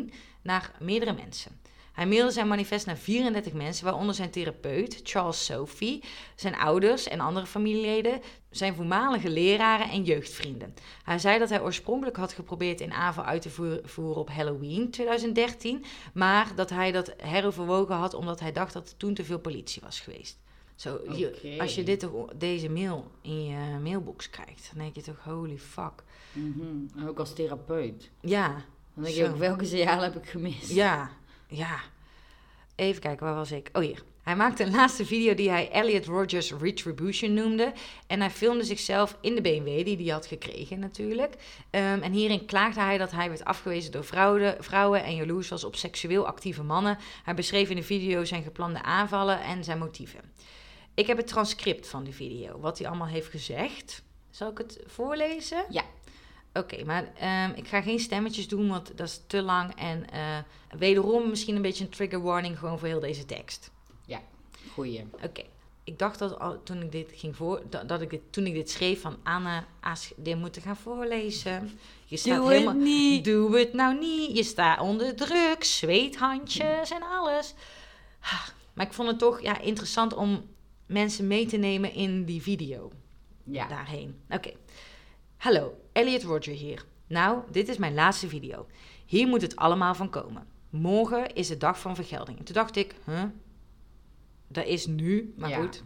[0.08, 1.60] 21.18 naar meerdere mensen.
[1.96, 6.02] Hij mailde zijn manifest naar 34 mensen, waaronder zijn therapeut Charles Sophie,
[6.34, 8.20] zijn ouders en andere familieleden,
[8.50, 10.74] zijn voormalige leraren en jeugdvrienden.
[11.04, 14.90] Hij zei dat hij oorspronkelijk had geprobeerd een aanval uit te voer- voeren op Halloween
[14.90, 15.84] 2013,
[16.14, 19.82] maar dat hij dat heroverwogen had omdat hij dacht dat er toen te veel politie
[19.84, 20.38] was geweest.
[20.74, 21.00] Zo,
[21.58, 25.58] als je dit, toch- deze mail in je mailbox krijgt, dan denk je toch, holy
[25.58, 26.02] fuck.
[26.32, 27.06] Mhm.
[27.08, 28.10] Ook als therapeut.
[28.20, 28.48] Ja,
[28.94, 30.70] Dan denk je ook, welke signaal heb ik gemist?
[30.72, 31.10] ja,
[31.48, 31.80] ja.
[32.74, 33.68] Even kijken, waar was ik?
[33.72, 34.02] Oh hier.
[34.22, 37.72] Hij maakte een laatste video die hij Elliot Rogers Retribution noemde.
[38.06, 41.34] En hij filmde zichzelf in de BMW die hij had gekregen natuurlijk.
[41.70, 45.64] Ehm, en hierin klaagde hij dat hij werd afgewezen door vrouwen, vrouwen en jaloers was
[45.64, 46.98] op seksueel actieve mannen.
[47.24, 50.20] Hij beschreef in de video zijn geplande aanvallen en zijn motieven.
[50.94, 54.02] Ik heb het transcript van die video, wat hij allemaal heeft gezegd.
[54.30, 55.64] Zal ik het voorlezen?
[55.68, 55.82] Ja.
[56.56, 59.74] Oké, maar ehm, ik ga geen stemmetjes doen, want dat is te lang.
[59.74, 60.38] En eh,
[60.78, 63.70] wederom misschien een beetje een trigger warning gewoon voor heel deze tekst.
[64.72, 65.06] Goeie.
[65.22, 65.42] Oké,
[65.84, 68.54] ik dacht dat al, toen ik dit ging voor, dat, dat ik dit, toen ik
[68.54, 71.78] dit schreef van Anne, Aas, dit moeten gaan voorlezen.
[72.04, 73.24] Je staat Doe helemaal, het niet.
[73.24, 74.36] Doe het nou niet.
[74.36, 77.54] Je staat onder druk, zweethandjes en alles.
[78.72, 80.44] Maar ik vond het toch ja, interessant om
[80.86, 82.90] mensen mee te nemen in die video
[83.44, 83.68] Ja.
[83.68, 84.20] daarheen.
[84.28, 84.52] Oké.
[85.46, 86.84] Hallo, Elliot Roger hier.
[87.06, 88.66] Nou, dit is mijn laatste video.
[89.04, 90.46] Hier moet het allemaal van komen.
[90.70, 92.38] Morgen is de dag van vergelding.
[92.38, 93.22] En toen dacht ik, huh?
[94.48, 95.56] Dat is nu, maar Ja.
[95.56, 95.82] goed.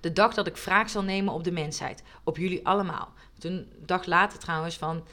[0.00, 2.02] De dag dat ik wraak zal nemen op de mensheid.
[2.24, 3.12] Op jullie allemaal.
[3.38, 5.04] Toen, een dag later trouwens, van...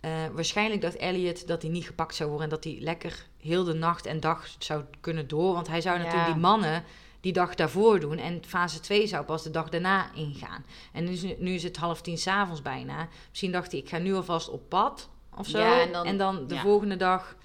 [0.00, 2.48] eh, waarschijnlijk dacht Elliot dat hij niet gepakt zou worden...
[2.48, 5.52] en dat hij lekker heel de nacht en dag zou kunnen door.
[5.54, 6.02] Want hij zou Ja.
[6.02, 6.84] natuurlijk die mannen
[7.26, 8.18] die dag daarvoor doen...
[8.18, 10.64] en fase 2 zou pas de dag daarna ingaan.
[10.92, 13.08] En nu is, nu is het half tien s'avonds bijna.
[13.28, 15.58] Misschien dacht hij, ik ga nu alvast op pad of zo.
[15.58, 16.60] Ja, en, en dan, de ja.
[16.60, 17.36] volgende dag...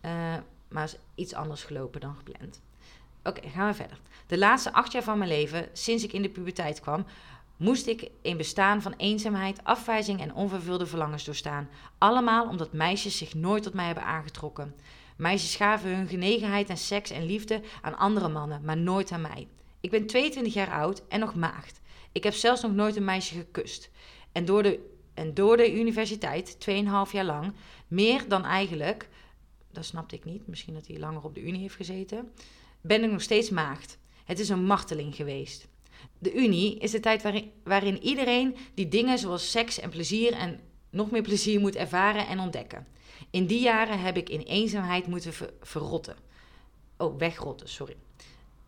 [0.00, 0.34] eh,
[0.68, 2.60] maar is iets anders gelopen dan gepland.
[3.24, 4.00] Oké, gaan we verder.
[4.26, 7.06] De laatste acht jaar van mijn leven, sinds ik in de puberteit kwam,
[7.56, 11.68] moest ik een bestaan van eenzaamheid, afwijzing en onvervulde verlangens doorstaan.
[11.98, 14.74] Allemaal omdat meisjes zich nooit tot mij hebben aangetrokken.
[15.20, 19.48] Meisjes gaven hun genegenheid en seks en liefde aan andere mannen, maar nooit aan mij.
[19.80, 21.80] Ik ben 22 jaar oud en nog maagd.
[22.12, 23.90] Ik heb zelfs nog nooit een meisje gekust.
[24.32, 27.52] En door de, en door de universiteit, 2,5 jaar lang,
[27.88, 29.08] meer dan eigenlijk,
[29.72, 32.32] dat snapte ik niet, misschien dat hij langer op de unie heeft gezeten,
[32.80, 33.98] ben ik nog steeds maagd.
[34.24, 35.68] Het is een marteling geweest.
[36.18, 40.60] De Unie is de tijd waarin, waarin iedereen die dingen zoals seks en plezier en
[40.90, 42.86] nog meer plezier moet ervaren en ontdekken.
[43.30, 46.16] In die jaren heb ik in eenzaamheid moeten ver- verrotten.
[46.96, 47.96] Oh, wegrotten, sorry.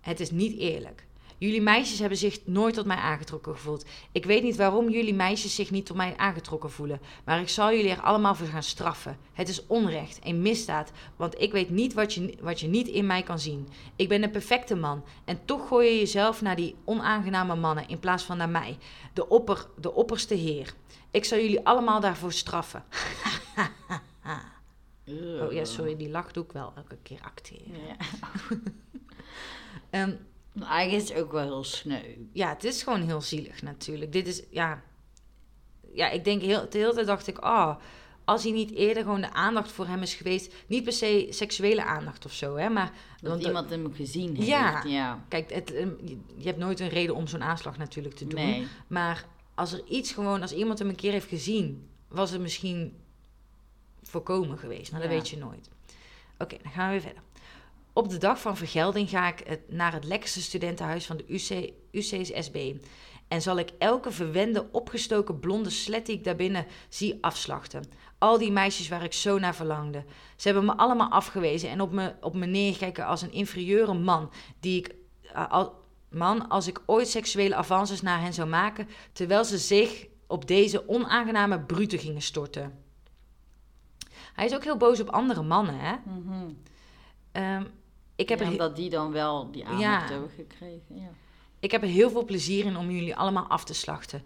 [0.00, 1.07] Het is niet eerlijk.
[1.42, 3.84] Jullie meisjes hebben zich nooit tot mij aangetrokken gevoeld.
[4.12, 7.72] Ik weet niet waarom jullie meisjes zich niet tot mij aangetrokken voelen, maar ik zal
[7.72, 9.18] jullie er allemaal voor gaan straffen.
[9.32, 13.07] Het is onrecht, een misdaad, want ik weet niet wat je, wat je niet in
[13.07, 13.68] mij kan zien.
[13.96, 17.98] Ik ben een perfecte man en toch gooi je jezelf naar die onaangename mannen in
[17.98, 18.78] plaats van naar mij,
[19.12, 20.74] de, opper, de opperste heer.
[21.11, 22.84] Ik zal jullie allemaal daarvoor straffen.
[25.46, 27.86] Oh ja, sorry, die lach doe ik wel elke keer acteren.
[27.86, 27.96] Ja.
[29.90, 30.12] Ehm,
[30.52, 32.00] Maar Eigenlijk is het ook wel heel sneu.
[32.32, 34.12] ja, het is gewoon heel zielig natuurlijk.
[34.12, 34.82] Dit is, ja...
[35.94, 37.44] Ja, ik denk heel, de hele tijd dacht ik...
[37.44, 37.76] Oh,
[38.24, 40.54] als hij niet eerder gewoon de aandacht voor hem is geweest...
[40.66, 42.68] Niet per se seksuele aandacht of zo, hè.
[42.68, 44.48] Maar, Dat want iemand hem gezien heeft.
[44.48, 44.82] Ja.
[44.84, 45.24] ja.
[45.28, 48.40] kijk, het, ehm, je- je hebt nooit een reden om zo'n aanslag natuurlijk te doen.
[48.40, 48.66] Nee.
[48.86, 50.42] Maar als er iets gewoon...
[50.42, 51.88] Als iemand hem een keer heeft gezien...
[52.08, 52.96] Was het misschien
[54.12, 54.92] voorkomen geweest.
[54.92, 55.68] Maar dat weet je nooit.
[56.38, 57.22] Oké, dan gaan we weer verder.
[57.92, 61.72] Op de dag van vergelding ga ik het- naar het lekkerste studentenhuis van de UC,
[61.90, 62.74] UCSB.
[63.28, 67.84] En zal ik elke verwende, opgestoken blonde slet die ik daarbinnen zie afslachten.
[68.18, 70.04] Al die meisjes waar ik zo naar verlangde.
[70.36, 74.30] Ze hebben me allemaal afgewezen en op me, op me neergekeken als een inferieure man.
[74.60, 74.94] Die ik,
[75.32, 75.74] eh, al,
[76.08, 78.88] man, als ik ooit seksuele avances naar hen zou maken.
[79.12, 82.81] Terwijl ze zich op deze onaangename brute gingen storten.
[84.32, 85.94] Hij is ook heel boos op andere mannen, hè?
[86.04, 86.50] Mhm.
[87.32, 87.64] Ehm,
[88.16, 90.06] ik, heb Ja, er, omdat die dan wel die aandacht Ja.
[90.12, 90.96] hebben gekregen.
[90.96, 91.08] Ja.
[91.60, 94.22] ik heb er heel veel plezier in om jullie allemaal af te slachten.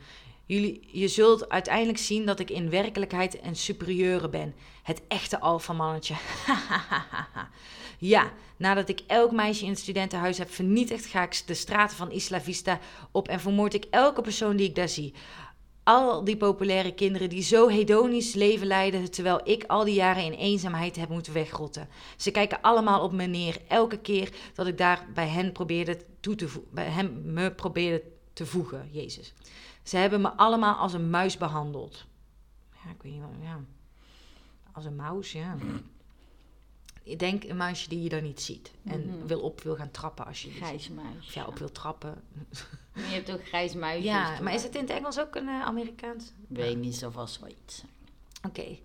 [0.47, 4.55] Jullie, je zult uiteindelijk zien dat ik in werkelijkheid een superieure ben.
[4.83, 6.15] Het echte alfamannetje.
[7.99, 11.07] ja, nadat ik elk meisje in het studentenhuis heb vernietigd...
[11.07, 12.79] ga ik de straten van Isla Vista
[13.11, 15.15] op en vermoord ik elke persoon die ik daar zie.
[15.89, 19.11] Al die populaire kinderen die zo hedonisch leven leiden...
[19.11, 21.89] terwijl ik al die jaren in eenzaamheid heb moeten wegrotten.
[22.17, 26.35] Ze kijken allemaal op me neer, elke keer dat ik daar bij hen probeerde toe
[26.35, 29.35] te bij hem me probeerde te voegen, Jezus.
[29.83, 32.05] Ze hebben me allemaal als een muis behandeld.
[32.73, 33.61] Ja, ik weet niet ja.
[34.73, 35.57] Als een muis, ja.
[37.07, 38.71] Ik denk een muisje die je dan niet ziet.
[38.85, 39.27] En Mhm.
[39.27, 40.65] wil op wil gaan trappen als je die ziet.
[40.67, 41.27] Grijs muis.
[41.27, 42.23] Of ja, op wil trappen.
[42.95, 44.05] Je hebt ook grijs muisjes.
[44.05, 46.33] Ja, maar is het in het Engels ook een eh, Amerikaans?
[46.49, 47.83] Weet niet, zo vast wel iets.
[48.47, 48.79] Oké.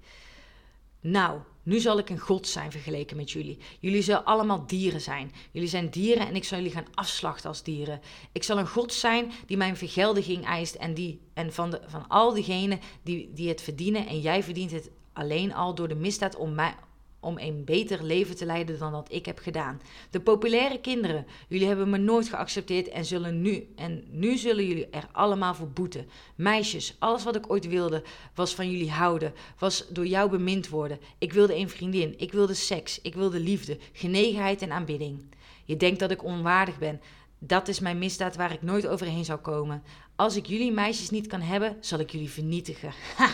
[0.99, 3.57] Nou, nu zal ik een god zijn vergeleken met jullie.
[3.79, 5.31] Jullie zullen allemaal dieren zijn.
[5.51, 8.01] Jullie zijn dieren en ik zal jullie gaan afslachten als dieren.
[8.31, 12.07] Ik zal een god zijn die mijn vergeldiging eist en, die, en van, de, van
[12.07, 14.07] al diegenen die, die het verdienen.
[14.07, 16.75] En jij verdient het alleen al door de misdaad om, mij,
[17.21, 19.81] om een beter leven te leiden dan dat ik heb gedaan.
[20.09, 24.89] De populaire kinderen, jullie hebben me nooit geaccepteerd en, zullen nu, en nu zullen jullie
[24.89, 26.09] er allemaal voor boeten.
[26.35, 28.03] Meisjes, alles wat ik ooit wilde
[28.35, 30.99] was van jullie houden, was door jou bemind worden.
[31.17, 35.23] Ik wilde een vriendin, ik wilde seks, ik wilde liefde, genegenheid en aanbidding.
[35.65, 37.01] Je denkt dat ik onwaardig ben.
[37.39, 39.83] Dat is mijn misdaad waar ik nooit overheen zou komen.
[40.15, 42.93] Als ik jullie meisjes niet kan hebben, zal ik jullie vernietigen.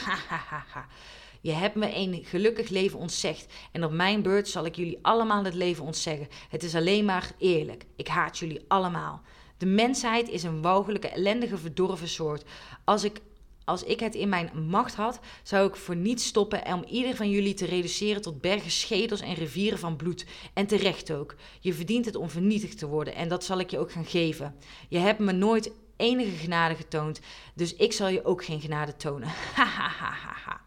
[1.41, 3.53] Je hebt me een gelukkig leven ontzegd.
[3.71, 6.27] En op mijn beurt zal ik jullie allemaal het leven ontzeggen.
[6.49, 7.85] Het is alleen maar eerlijk.
[7.95, 9.21] Ik haat jullie allemaal.
[9.57, 12.43] De mensheid is een walgelijke, ellendige, verdorven soort.
[12.83, 13.21] Als ik,
[13.63, 17.29] als ik het in mijn macht had, zou ik voor niets stoppen om ieder van
[17.29, 20.25] jullie te reduceren tot bergen schedels en rivieren van bloed.
[20.53, 21.35] En terecht ook.
[21.59, 24.55] Je verdient het om vernietigd te worden en dat zal ik je ook gaan geven.
[24.89, 27.19] Je hebt me nooit enige genade getoond,
[27.55, 29.27] dus ik zal je ook geen genade tonen.
[29.55, 30.65] Hahaha.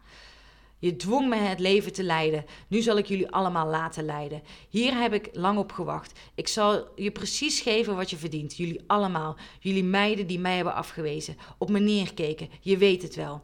[0.81, 2.45] Je dwong me het leven te leiden.
[2.67, 4.41] Nu zal ik jullie allemaal laten leiden.
[4.69, 6.19] Hier heb ik lang op gewacht.
[6.35, 8.57] Ik zal je precies geven wat je verdient.
[8.57, 9.35] Jullie allemaal.
[9.59, 11.37] Jullie meiden die mij hebben afgewezen.
[11.57, 12.49] Op me neerkeken.
[12.61, 13.41] Je weet het wel.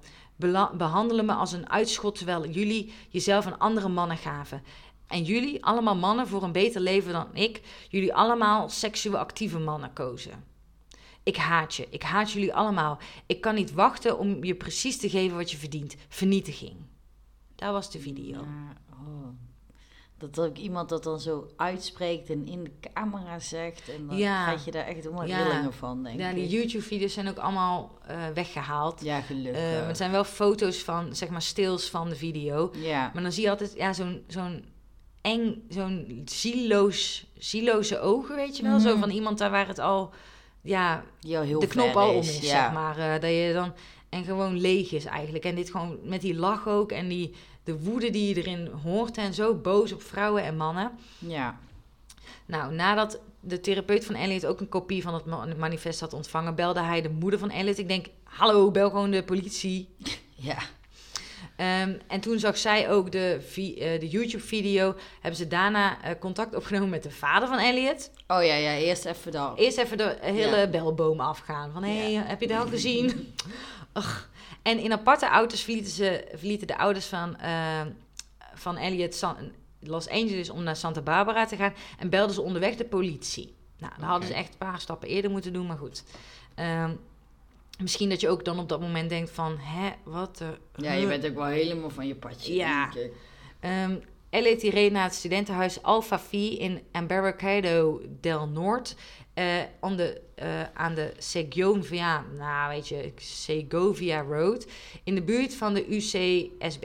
[0.77, 4.63] Behandelen me als een uitschot terwijl jullie jezelf aan andere mannen gaven.
[5.07, 9.93] En jullie, allemaal mannen voor een beter leven dan ik, jullie allemaal seksueel actieve mannen
[9.93, 10.43] kozen.
[11.23, 11.87] Ik haat je.
[11.89, 12.97] Ik haat jullie allemaal.
[13.25, 15.95] Ik kan niet wachten om je precies te geven wat je verdient.
[16.09, 16.86] Vernietiging.
[17.57, 18.33] Dat was de video.
[18.39, 19.27] Ja, oh.
[20.17, 23.89] Dat ook iemand dat dan zo uitspreekt en in de camera zegt.
[23.89, 24.43] En dan Ja.
[24.43, 25.43] krijg je daar echt helemaal Ja.
[25.43, 26.49] rillingen van, denk Ja, die ik.
[26.49, 29.01] YouTube-video's zijn ook allemaal eh, weggehaald.
[29.03, 29.61] Ja, gelukkig.
[29.61, 32.71] Eh, maar het zijn wel foto's van, zeg maar, stils van de video.
[32.75, 33.11] ja.
[33.13, 34.65] Maar dan zie je altijd ja, zo'n zo'n
[35.21, 38.79] eng, zo'n zieloos, zieloze ogen, weet je wel?
[38.79, 38.99] Zo Mhm.
[38.99, 40.13] van iemand daar waar het al,
[40.61, 42.47] ja, heel de knop al om is, ja.
[42.47, 42.97] zeg maar.
[42.97, 43.73] eh, dat je dan,
[44.17, 45.45] en gewoon leeg is eigenlijk.
[45.45, 49.17] En dit gewoon met die lach ook en die, de woede die je erin hoort
[49.17, 50.91] en zo boos op vrouwen en mannen.
[51.19, 51.59] Ja.
[52.45, 56.55] Nou, nadat de therapeut van Elliot ook een kopie van het ma- manifest had ontvangen,
[56.55, 57.77] belde hij de moeder van Elliot.
[57.77, 59.87] Ik denk, hallo, bel gewoon de politie.
[60.39, 60.57] Ja.
[61.55, 64.95] Ehm, en toen zag zij ook de, eh, de YouTube-video.
[65.21, 68.11] Hebben ze daarna eh, contact opgenomen met de vader van Elliot.
[68.27, 69.57] Oh ja, ja, eerst even dat.
[69.57, 70.67] Eerst even de hele Ja.
[70.67, 71.71] belboom afgaan.
[71.73, 72.23] Van, hé, hey, Ja.
[72.25, 73.33] heb je dat al gezien?
[73.97, 74.17] Ugh.
[74.61, 77.81] En in aparte auto's verlieten, ze, verlieten de ouders van, eh,
[78.53, 81.73] van Elliot San- Los Angeles om naar Santa Barbara te gaan.
[81.99, 83.55] En belden ze onderweg de politie.
[83.77, 86.03] Nou, dat hadden ze echt een paar stappen eerder moeten doen, maar goed.
[86.55, 86.91] Ehm,
[87.79, 90.57] misschien dat je ook dan op dat moment denkt van, hè, wat de...
[90.75, 92.53] Ja, je bent ook wel helemaal van je padje.
[92.53, 92.89] Ja.
[93.59, 93.95] Ehm
[94.29, 98.95] Elliot die reed naar het studentenhuis Alpha Phi in Embarcadero del Norte.
[99.37, 104.67] Eh, aan de, eh, aan de Segovia, nou weet je, Segovia Road.
[105.03, 106.83] In de buurt van de UCSB.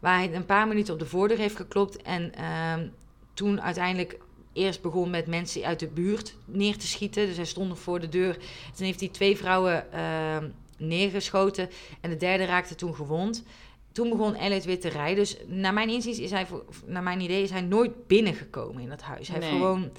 [0.00, 2.02] Waar hij een paar minuten op de voordeur heeft geklopt.
[2.02, 2.88] En ehm,
[3.34, 4.18] toen uiteindelijk
[4.52, 7.26] eerst begon met mensen uit de buurt neer te schieten.
[7.26, 8.34] Dus hij stond nog voor de deur.
[8.76, 11.70] Toen heeft hij twee vrouwen ehm, neergeschoten.
[12.00, 13.44] En de derde raakte toen gewond.
[13.92, 15.16] Toen begon Elliot weer te rijden.
[15.16, 16.46] Dus naar mijn inziens is hij,
[16.86, 19.28] naar mijn idee, is hij nooit binnengekomen in dat huis.
[19.28, 19.90] Hij heeft gewoon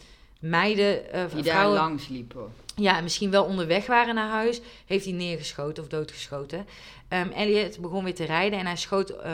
[0.50, 2.54] meiden, eh, Die daar vrouwen, langs liepen.
[2.76, 6.66] ja, en misschien wel onderweg waren naar huis, heeft hij neergeschoten of doodgeschoten.
[7.08, 9.32] Ehm Elliot begon weer te rijden en hij schoot eh,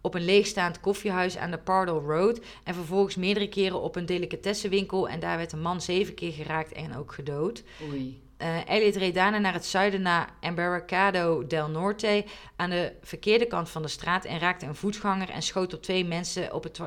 [0.00, 2.40] op een leegstaand koffiehuis aan de Pardal Road.
[2.64, 5.08] En vervolgens meerdere keren op een delicatessenwinkel.
[5.08, 7.62] En daar werd een man zeven keer geraakt en ook gedood.
[7.90, 8.22] Oei.
[8.36, 12.24] Eh Elliot reed daarna naar het zuiden naar Embarcado del Norte
[12.56, 16.04] aan de verkeerde kant van de straat en raakte een voetganger en schoot op twee
[16.04, 16.80] mensen op het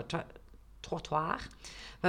[0.80, 1.48] trottoir,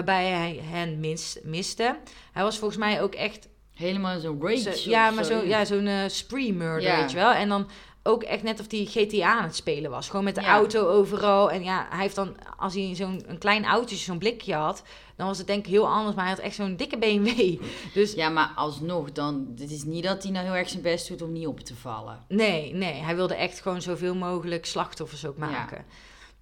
[0.05, 1.97] waarbij hij hen mis, miste.
[2.33, 4.77] Hij was volgens mij ook echt Helemaal zo'n rage.
[4.77, 5.47] zo- ja, maar zo, zo.
[5.47, 7.01] ja, zo'n eh, spree murder, Ja.
[7.01, 7.33] weet je wel.
[7.33, 7.69] En dan
[8.03, 10.09] ook echt net of hij GTA aan het spelen was.
[10.09, 10.49] Gewoon met de Ja.
[10.53, 11.51] auto overal.
[11.51, 14.83] En ja, hij heeft dan, als hij zo'n een klein autootje, zo'n blikje had,
[15.17, 16.17] dan was het denk ik heel anders.
[16.17, 17.61] Maar hij had echt zo'n dikke BMW.
[17.95, 19.53] Dus Ja, maar alsnog dan...
[19.59, 21.75] Het is niet dat hij nou heel erg zijn best doet om niet op te
[21.77, 22.25] vallen.
[22.29, 22.95] Nee, nee.
[23.03, 25.85] Hij wilde echt gewoon zoveel mogelijk slachtoffers ook maken.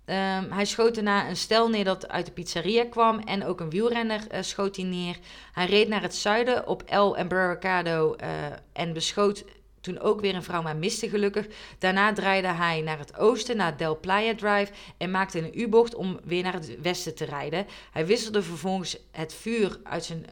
[0.07, 3.19] Ehm, hij schoot daarna een stel neer dat uit de pizzeria kwam.
[3.19, 5.19] En ook een wielrenner eh, schoot hij neer.
[5.53, 8.29] Hij reed naar het zuiden op El Embarcado eh,
[8.73, 9.45] en beschoot
[9.81, 11.47] toen ook weer een vrouw, maar miste gelukkig.
[11.79, 14.73] Daarna draaide hij naar het oosten, naar Del Playa Drive...
[14.97, 17.67] en maakte een U-bocht om weer naar het westen te rijden.
[17.93, 20.27] Hij wisselde vervolgens het vuur uit zijn...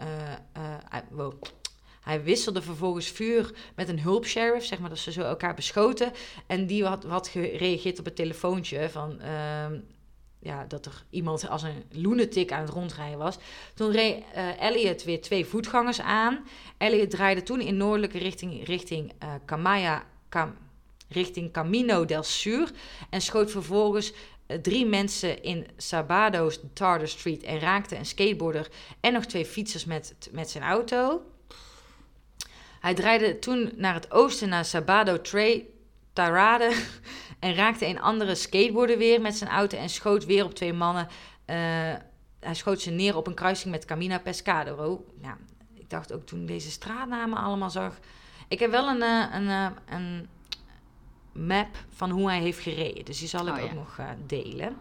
[0.53, 0.85] eh.
[2.05, 6.13] Hij wisselde vervolgens vuur met een hulpsheriff, zeg maar, dat ze zo elkaar beschoten.
[6.47, 9.21] En die had, had gereageerd op het telefoontje van...
[9.21, 9.79] ehm,
[10.45, 13.39] ja, dat er iemand als een lunatic aan het rondrijden was.
[13.75, 16.47] Toen reed eh, Elliot weer twee voetgangers aan.
[16.79, 20.43] Elliot draaide toen in noordelijke richting, richting eh
[21.09, 22.71] richting Camino del Sur.
[23.11, 24.13] En schoot vervolgens
[24.47, 28.69] eh, drie mensen in Sabado's Tartar Street en raakte een skateboarder
[29.01, 31.23] en nog twee fietsers met, met zijn auto.
[32.85, 35.65] Hij draaide toen naar het oosten naar Sabado Tre
[36.13, 36.83] Tarade
[37.41, 41.09] en raakte een andere skateboarder weer met zijn auto en schoot weer op twee mannen.
[41.45, 41.57] Eh,
[42.41, 45.05] hij schoot ze neer op een kruising met Camina Pescado.
[45.23, 45.37] Ja,
[45.75, 47.99] ik dacht ook toen ik deze straatnamen allemaal zag.
[48.49, 50.29] Ik heb wel een, eh, een, eh, een
[51.33, 53.05] map van hoe hij heeft gereden.
[53.05, 54.77] Dus die zal ik Oh, ook nog eh, delen.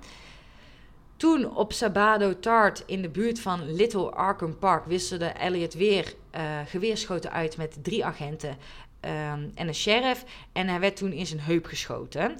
[1.23, 6.59] Toen op Sabado Tart in de buurt van Little Arkham Park wisselde Elliot weer eh,
[6.65, 8.57] geweerschoten uit met drie agenten
[8.99, 10.23] ehm, en een sheriff.
[10.51, 12.35] En hij werd toen in zijn heup geschoten.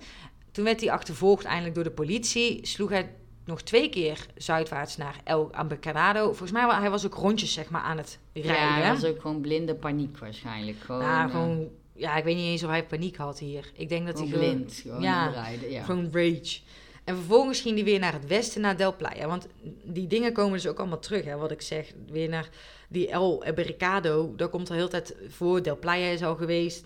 [0.52, 2.68] Toen werd hij achtervolgd eindelijk door de politie.
[2.68, 3.12] Sloeg hij
[3.46, 6.26] nog twee keer zuidwaarts naar El Embarcado.
[6.26, 8.54] Volgens mij was hij was ook rondjes zeg maar, aan het rijden.
[8.56, 10.78] Ja, dat was ook gewoon blinde paniek waarschijnlijk.
[10.80, 13.72] Gewoon, Nou, eh, gewoon, ja, ik weet niet eens of hij paniek had hier.
[13.74, 14.74] Ik denk dat hij gewoon blind.
[14.74, 15.84] Gewoon ja, rijden, ja.
[15.84, 16.60] gewoon rage.
[17.04, 19.28] En vervolgens ging hij weer naar het westen, naar Del Playa.
[19.28, 19.48] Want
[19.84, 21.92] die dingen komen dus ook allemaal terug, hè, wat ik zeg.
[22.08, 22.50] Weer naar
[22.90, 25.64] die El Embarcado, daar komt er heel tijd voor.
[25.64, 26.86] Del Playa is al geweest.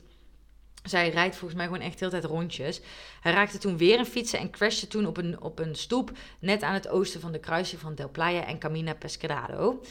[0.83, 2.81] Zij rijdt volgens mij gewoon echt heel tijd rondjes.
[3.21, 6.11] Hij raakte toen weer een fietsen en crashte toen op een, op een stoep...
[6.39, 9.81] net aan het oosten van de kruising van Del Playa en Camina Pescado.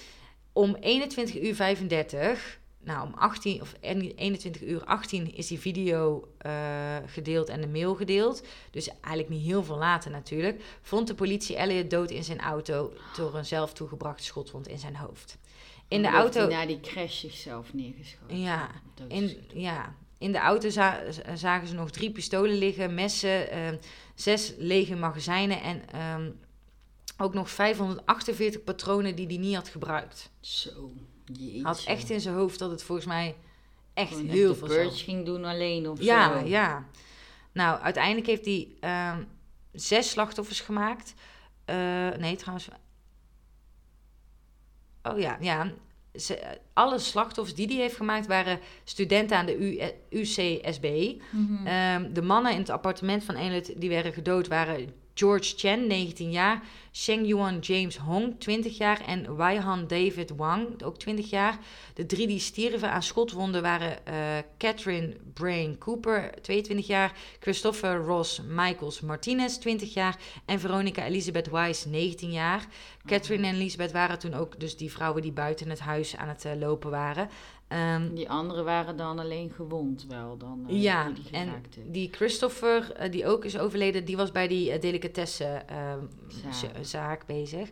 [0.52, 6.96] Om 21 uur 35, nou om 18 of 21 uur 18 is die video eh,
[7.06, 8.42] gedeeld en de mail gedeeld.
[8.70, 10.62] Dus eigenlijk niet heel veel later natuurlijk.
[10.82, 14.96] Vond de politie Elliot dood in zijn auto door een zelf toegebrachte schotwond in zijn
[14.96, 15.38] hoofd.
[15.88, 16.46] In de auto...
[16.48, 18.40] Na die crash zichzelf neergeschoten.
[18.40, 18.70] Ja,
[19.08, 21.02] in, ja, in de auto za-
[21.34, 23.76] zagen ze nog drie pistolen liggen, messen, ehm,
[24.14, 26.30] zes lege magazijnen en ehm,
[27.18, 30.30] ook nog 548 patronen die hij niet had gebruikt.
[30.40, 30.92] Zo,
[31.32, 31.62] jeetje.
[31.62, 33.36] Had echt in zijn hoofd dat het volgens mij
[33.94, 36.46] echt Gewoon heel veel ging doen alleen of Ja, zo.
[36.46, 36.86] ja.
[37.52, 39.22] Nou, uiteindelijk heeft hij ehm,
[39.72, 41.14] zes slachtoffers gemaakt.
[41.64, 42.68] Eh, nee, trouwens.
[45.02, 45.72] Oh ja, ja.
[46.14, 51.12] Ze, alle slachtoffers die hij heeft gemaakt waren studenten aan de U, eh, UCSB.
[51.30, 51.66] Mhm.
[51.66, 56.30] Ehm, de mannen in het appartement van Elliot die werden gedood waren George Chen, 19
[56.30, 56.62] jaar,
[56.92, 61.58] Sheng Yuan James Hong, 20 jaar en Waihan David Wang, ook 20 jaar.
[61.94, 64.14] De drie die stierven aan schotwonden waren eh,
[64.58, 71.88] Catherine Brain Cooper, 22 jaar, Christopher Ross Michaels Martinez, 20 jaar en Veronica Elizabeth Wise,
[71.88, 72.66] 19 jaar.
[73.06, 76.44] Catherine en Elizabeth waren toen ook dus die vrouwen die buiten het huis aan het
[76.44, 77.28] eh, lopen waren.
[77.68, 80.64] Ehm, Die anderen waren dan alleen gewond wel dan.
[80.68, 81.78] eh, ja, die en heeft.
[81.92, 86.00] die Christopher, eh, die ook is overleden, die was bij die uh, delicatessenzaak
[86.52, 86.84] Zaak.
[86.84, 87.70] zaak bezig.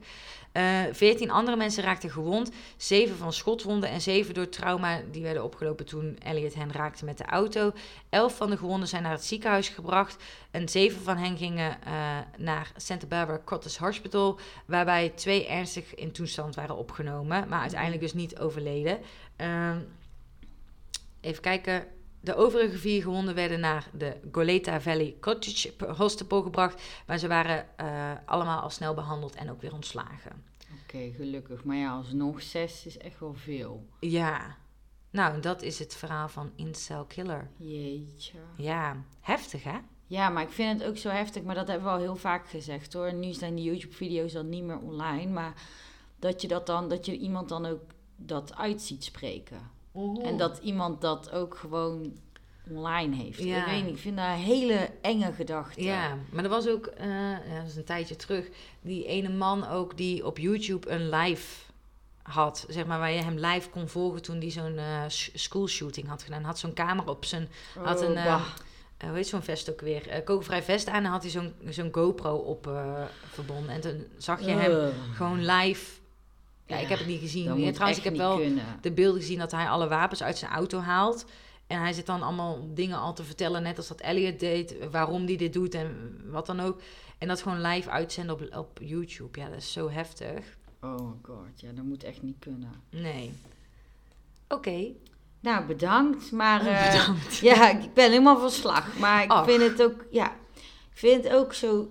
[0.55, 2.51] Eh, Veertien andere mensen raakten gewond.
[2.77, 5.01] Zeven van schotwonden en zeven door trauma.
[5.11, 7.73] Die werden opgelopen toen Elliot hen raakte met de auto.
[8.09, 10.23] Elf van de gewonden zijn naar het ziekenhuis gebracht.
[10.51, 14.39] En zeven van hen gingen eh, naar Santa Barbara Cottage Hospital.
[14.67, 17.49] Waarbij twee ernstig in toestand waren opgenomen.
[17.49, 18.99] Maar uiteindelijk dus niet overleden.
[19.37, 19.79] Ehm,
[21.21, 21.87] even kijken.
[22.25, 26.83] De overige vier gewonden werden naar de Goleta Valley Cottage Hospital gebracht.
[27.07, 30.45] Maar ze waren eh, allemaal al snel behandeld en ook weer ontslagen.
[30.83, 31.65] Oké, gelukkig.
[31.65, 33.87] Maar ja, alsnog zes is echt wel veel.
[34.01, 34.57] Ja,
[35.11, 37.51] nou, dat is het verhaal van Incel Killer.
[37.57, 38.39] Jeetje.
[38.57, 39.79] Ja, heftig hè?
[40.07, 41.43] Ja, maar ik vind het ook zo heftig.
[41.43, 43.15] Maar dat hebben we al heel vaak gezegd hoor.
[43.15, 45.33] Nu zijn die YouTube-video's dan niet meer online.
[45.33, 45.55] Maar
[46.19, 47.83] dat je dat dan, dat je iemand dan ook
[48.17, 49.71] dat uit ziet spreken.
[50.23, 52.13] En dat iemand dat ook gewoon
[52.71, 53.43] online heeft.
[53.43, 53.59] Ja.
[53.59, 55.83] Ik weet niet, ik vind dat een hele enge gedachte.
[55.83, 58.49] Ja, maar er was ook, eh, ja, dat is een tijdje terug,
[58.81, 61.63] die ene man ook die op YouTube een live
[62.23, 66.09] had, zeg maar, waar je hem live kon volgen toen die zo'n eh sh- schoolshooting
[66.09, 66.43] had gedaan.
[66.45, 68.43] Had zo'n camera op zijn, had een, Oh, bah.
[68.97, 71.53] eh, hoe heet zo'n vest ook weer, Eh kogelvrij vest aan en had hij zo'n
[71.69, 72.71] zo'n GoPro op
[73.31, 73.75] verbonden.
[73.75, 74.95] En toen zag je hem Ugh.
[75.15, 76.01] gewoon live,
[76.67, 77.61] ja, Ja, ik heb het niet gezien.
[77.61, 78.65] Ja, trouwens, ik heb wel kunnen.
[78.81, 81.25] de beelden gezien dat hij alle wapens uit zijn auto haalt.
[81.67, 85.25] En hij zit dan allemaal dingen al te vertellen, net als dat Elliot deed, waarom
[85.25, 86.81] hij dit doet en wat dan ook.
[87.19, 89.41] En dat gewoon live uitzenden op, op YouTube.
[89.41, 90.57] Ja, dat is zo heftig.
[90.81, 92.73] Oh god, ja, dat moet echt niet kunnen.
[92.91, 93.33] Nee.
[94.49, 94.93] Oké.
[95.41, 96.33] Nou, bedankt.
[96.33, 97.37] Maar eh, Bedankt.
[97.51, 98.99] ja, ik ben helemaal van slag.
[98.99, 101.89] Maar ik vind het ook, ja, ik vind het ook zo,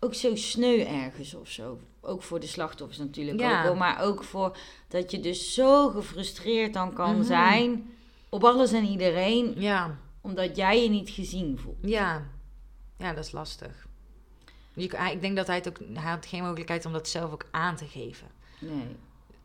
[0.00, 1.78] ook zo sneu ergens of zo.
[2.06, 3.56] Ook voor de slachtoffers natuurlijk Ja.
[3.58, 3.74] ook wel.
[3.76, 4.56] Maar ook voor
[4.88, 7.24] dat je dus zo gefrustreerd dan kan Mhm.
[7.24, 7.90] zijn
[8.28, 9.54] op alles en iedereen.
[9.60, 11.76] Ja, Omdat jij je niet gezien voelt.
[11.80, 12.26] ja.
[12.98, 13.86] Ja, dat is lastig.
[14.74, 15.78] Je, kan- ik denk dat hij het ook...
[15.92, 18.26] Hij had geen mogelijkheid om dat zelf ook aan te geven.
[18.58, 18.96] Nee.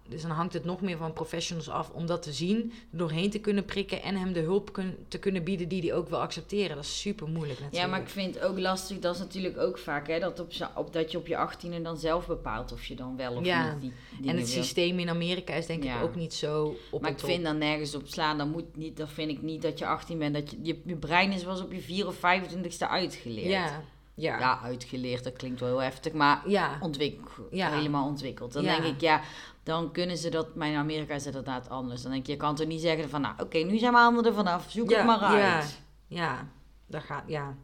[0.10, 3.39] Dus dan hangt het nog meer van professionals af om dat te zien, doorheen te
[3.39, 6.76] kunnen prikken en hem de hulp kun- te kunnen bieden die hij ook wil accepteren.
[6.76, 7.84] Dat is super moeilijk natuurlijk.
[7.84, 10.51] Ja, maar ik vind het ook lastig, dat is natuurlijk ook vaak, hè, dat, op,
[10.76, 13.74] op, dat je op je achttiende dan zelf bepaalt of je dan wel of Ja.
[13.74, 14.64] niet die En het wil.
[14.64, 15.97] systeem in Amerika is denk Ja.
[15.97, 18.97] ik ook niet zo op Maar ik vind dan nergens op slaan, dan moet niet,
[18.97, 21.53] dan vind ik niet dat je 18 bent, dat je, je, je brein is wel
[21.53, 23.49] eens op je 4 of 25ste uitgeleerd.
[23.49, 23.82] Ja,
[24.16, 26.78] ja, Ja, uitgeleerd, dat klinkt wel heel heftig, maar ja.
[26.80, 27.72] ontwikkeld, Ja.
[27.76, 28.53] helemaal ontwikkeld.
[28.53, 29.22] Dan denk ik, ja,
[29.70, 32.02] dan kunnen ze dat, maar in Amerika is het inderdaad anders.
[32.02, 34.26] Dan denk je, je kan toch niet zeggen van, nou, oké, nu zijn mijn handen
[34.26, 35.42] er vanaf, zoek Ja, het maar uit.
[35.42, 35.64] ja.
[36.08, 36.48] Ja,
[36.88, 37.56] dat gaat, ja.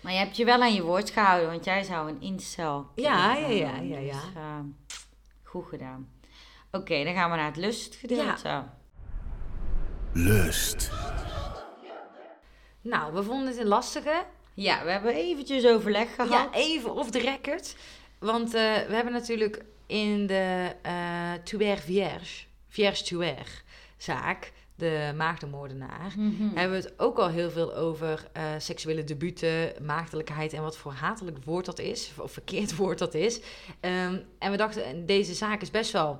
[0.00, 3.34] Maar je hebt je wel aan je woord gehouden, want jij zou een incel Ja,
[3.34, 4.12] ja, ja, ja, ja.
[4.12, 4.58] Dus, eh,
[5.42, 6.08] goed gedaan.
[6.72, 8.62] Oké, dan gaan we naar het lustgedeelte.
[10.12, 10.90] Lust.
[12.80, 14.24] Nou, we vonden het een lastige.
[14.54, 16.30] Ja, we hebben eventjes overleg gehad.
[16.30, 17.76] Ja, even off the record.
[18.18, 23.62] Want eh, we hebben natuurlijk in de eh Tuer Vierge, Vierge Tuer
[23.96, 26.56] zaak, de maagdenmoordenaar, Mhm.
[26.56, 30.92] hebben we het ook al heel veel over eh, seksuele debuten, maagdelijkheid en wat voor
[30.92, 33.40] hatelijk woord dat is, of verkeerd woord dat is.
[33.80, 36.18] Ehm, en we dachten, deze zaak is best wel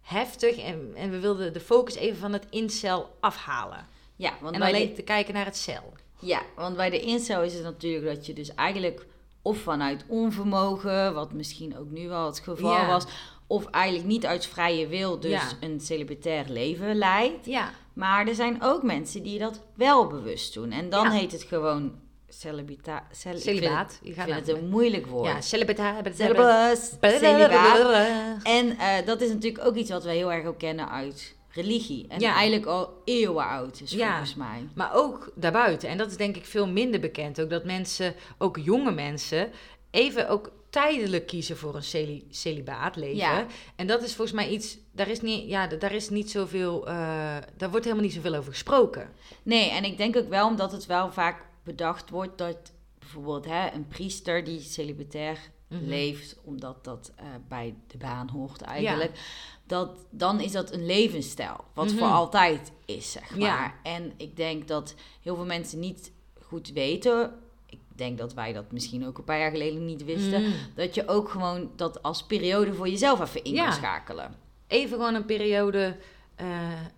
[0.00, 3.86] heftig en, en we wilden de focus even van het incel afhalen.
[4.16, 5.92] Ja, want en alleen de, te kijken naar het cel.
[6.18, 9.06] ja, want bij de incel is het natuurlijk dat je dus eigenlijk
[9.42, 12.86] of vanuit onvermogen, wat misschien ook nu wel het geval Ja.
[12.86, 13.04] was,
[13.46, 15.48] of eigenlijk niet uit vrije wil dus Ja.
[15.60, 17.46] een celibatair leven leidt.
[17.46, 20.70] Ja, Maar er zijn ook mensen die dat wel bewust doen.
[20.70, 21.10] En dan Ja.
[21.10, 21.92] heet het gewoon
[22.28, 23.98] celibata cel- ik vind het- celibaat.
[24.02, 25.26] Ik vind het een moeilijk woord.
[25.26, 25.40] Ja.
[25.40, 26.16] Celibaat.
[26.16, 26.98] Celibaat.
[28.42, 32.06] En eh, dat is natuurlijk ook iets wat we heel erg ook kennen uit religie.
[32.08, 32.34] En Ja.
[32.34, 34.08] eigenlijk al eeuwen oud is Ja.
[34.10, 34.68] volgens mij.
[34.74, 35.88] Maar ook daarbuiten.
[35.88, 37.40] En dat is denk ik veel minder bekend.
[37.40, 39.50] Ook dat mensen, ook jonge mensen,
[39.90, 43.16] even ook tijdelijk kiezen voor een celi celibaat leven.
[43.16, 43.46] Ja.
[43.76, 46.94] En dat is volgens mij iets, daar is niet, ja, daar is niet zoveel, eh,
[47.56, 49.08] daar wordt helemaal niet zoveel over gesproken.
[49.42, 53.70] Nee, en ik denk ook wel omdat het wel vaak bedacht wordt dat bijvoorbeeld hè,
[53.74, 55.38] een priester die celibatair
[55.68, 55.84] Mhm.
[55.84, 59.18] leeft, omdat dat eh, bij de baan hoort eigenlijk.
[59.72, 61.64] Dat, dan is dat een levensstijl.
[61.74, 61.96] Wat Mhm.
[61.96, 63.54] voor altijd is, zeg Ja.
[63.56, 63.74] maar.
[63.82, 67.32] En ik denk dat heel veel mensen niet goed weten.
[67.66, 70.42] Ik denk dat wij dat misschien ook een paar jaar geleden niet wisten.
[70.42, 70.52] Mm.
[70.74, 73.64] Dat je ook gewoon dat als periode voor jezelf even in Ja.
[73.64, 74.34] kan schakelen.
[74.66, 75.96] Even gewoon een periode...
[76.34, 76.46] eh,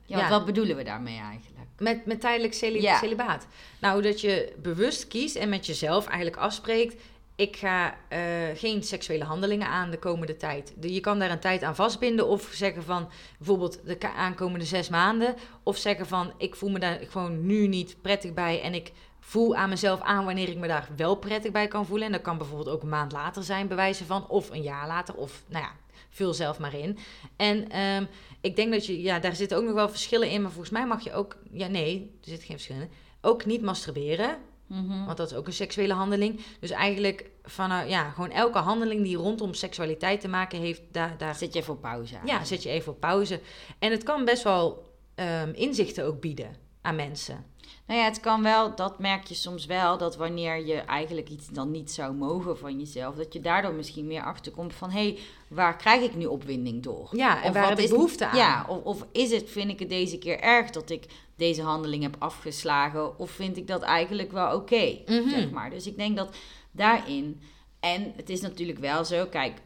[0.07, 1.69] Ja, wat bedoelen we daarmee eigenlijk?
[1.79, 2.99] Met, met tijdelijk celi- Ja.
[2.99, 3.47] celibaat.
[3.81, 7.03] Nou, dat je bewust kiest en met jezelf eigenlijk afspreekt...
[7.37, 8.21] ik ga eh,
[8.55, 10.75] geen seksuele handelingen aan de komende tijd.
[10.81, 13.09] Je kan daar een tijd aan vastbinden of zeggen van...
[13.39, 15.35] bijvoorbeeld de aankomende zes maanden...
[15.63, 18.63] of zeggen van, ik voel me daar gewoon nu niet prettig bij...
[18.63, 22.07] en ik voel aan mezelf aan wanneer ik me daar wel prettig bij kan voelen.
[22.07, 24.29] En dat kan bijvoorbeeld ook een maand later zijn, bewijzen van...
[24.29, 25.73] of een jaar later, of nou ja,
[26.09, 26.99] vul zelf maar in.
[27.37, 28.05] En ehm,
[28.41, 30.87] ik denk dat je, ja, daar zitten ook nog wel verschillen in, maar volgens mij
[30.87, 32.91] mag je ook, ja, nee, er zitten geen verschillen in.
[33.21, 35.05] Ook niet masturberen, Mhm.
[35.05, 36.41] want dat is ook een seksuele handeling.
[36.61, 41.19] Dus eigenlijk van, eh, ja, gewoon elke handeling die rondom seksualiteit te maken heeft, daar,
[41.19, 42.27] daar Zet je even op pauze aan.
[42.27, 43.41] ja, zet je even op pauze.
[43.79, 47.45] En het kan best wel ehm, inzichten ook bieden aan mensen.
[47.87, 51.49] Nou ja, het kan wel, dat merk je soms wel, dat wanneer je eigenlijk iets
[51.49, 55.19] dan niet zou mogen van jezelf, dat je daardoor misschien meer achterkomt van, hé, hey,
[55.49, 57.09] waar krijg ik nu opwinding door?
[57.13, 58.37] Ja, en Of waar wat heb ik behoefte aan?
[58.37, 61.05] Ja, of, of is het, vind ik het deze keer erg dat ik
[61.37, 65.29] deze handeling heb afgeslagen, of vind ik dat eigenlijk wel oké, Mhm.
[65.29, 65.71] zeg maar.
[65.71, 66.37] Dus ik denk dat
[66.71, 67.41] daarin,
[67.81, 69.59] en het is natuurlijk wel zo, kijk,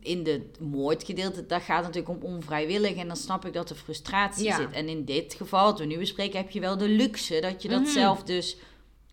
[0.00, 2.96] in de moordgedeelte, dat gaat natuurlijk om onvrijwillig.
[2.96, 4.56] En dan snap ik dat er frustratie Ja.
[4.56, 4.70] zit.
[4.72, 7.68] En in dit geval, wat we nu bespreken, heb je wel de luxe dat je
[7.68, 7.90] dat Mhm.
[7.90, 8.56] zelf dus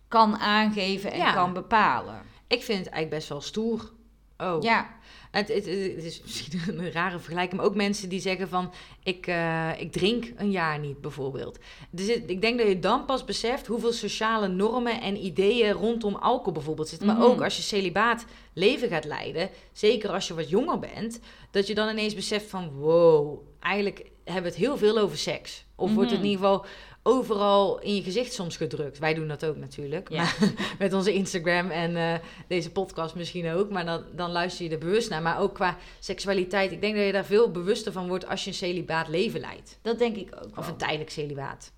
[0.08, 1.32] kan aangeven en Ja.
[1.32, 2.22] kan bepalen.
[2.48, 3.92] Ik vind het eigenlijk best wel stoer.
[4.38, 4.62] Oh.
[4.62, 4.94] Ja,
[5.30, 8.72] Het, het, het is misschien een rare vergelijking, maar ook mensen die zeggen van...
[9.02, 11.58] ik, eh, ik drink een jaar niet, bijvoorbeeld.
[11.90, 16.14] Dus het- ik denk dat je dan pas beseft hoeveel sociale normen en ideeën rondom
[16.14, 17.06] alcohol bijvoorbeeld zitten.
[17.06, 17.24] Maar Mhm.
[17.24, 21.20] ook als je celibaat leven gaat leiden, zeker als je wat jonger bent...
[21.50, 25.64] dat je dan ineens beseft van wow, eigenlijk hebben we het heel veel over seks.
[25.74, 26.34] Of wordt het in Mhm.
[26.34, 26.66] ieder geval
[27.06, 28.98] overal in je gezicht soms gedrukt.
[28.98, 30.08] Wij doen dat ook natuurlijk.
[30.10, 30.22] Ja.
[30.22, 32.14] Maar met onze Instagram en eh,
[32.48, 33.70] deze podcast misschien ook.
[33.70, 35.22] Maar dan, dan luister je er bewust naar.
[35.22, 36.72] Maar ook qua seksualiteit.
[36.72, 39.78] Ik denk dat je daar veel bewuster van wordt als je een celibaat leven leidt.
[39.82, 41.72] dat denk ik ook Of een tijdelijk celibaat.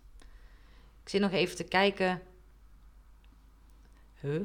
[1.02, 2.22] Ik zit nog even te kijken.
[4.20, 4.40] Huh?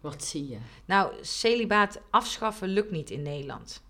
[0.00, 0.58] Wat zie je?
[0.84, 3.82] Nou, celibaat afschaffen lukt niet in Nederland.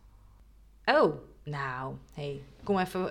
[0.84, 1.14] Oh,
[1.45, 3.11] nou, hey, kom even.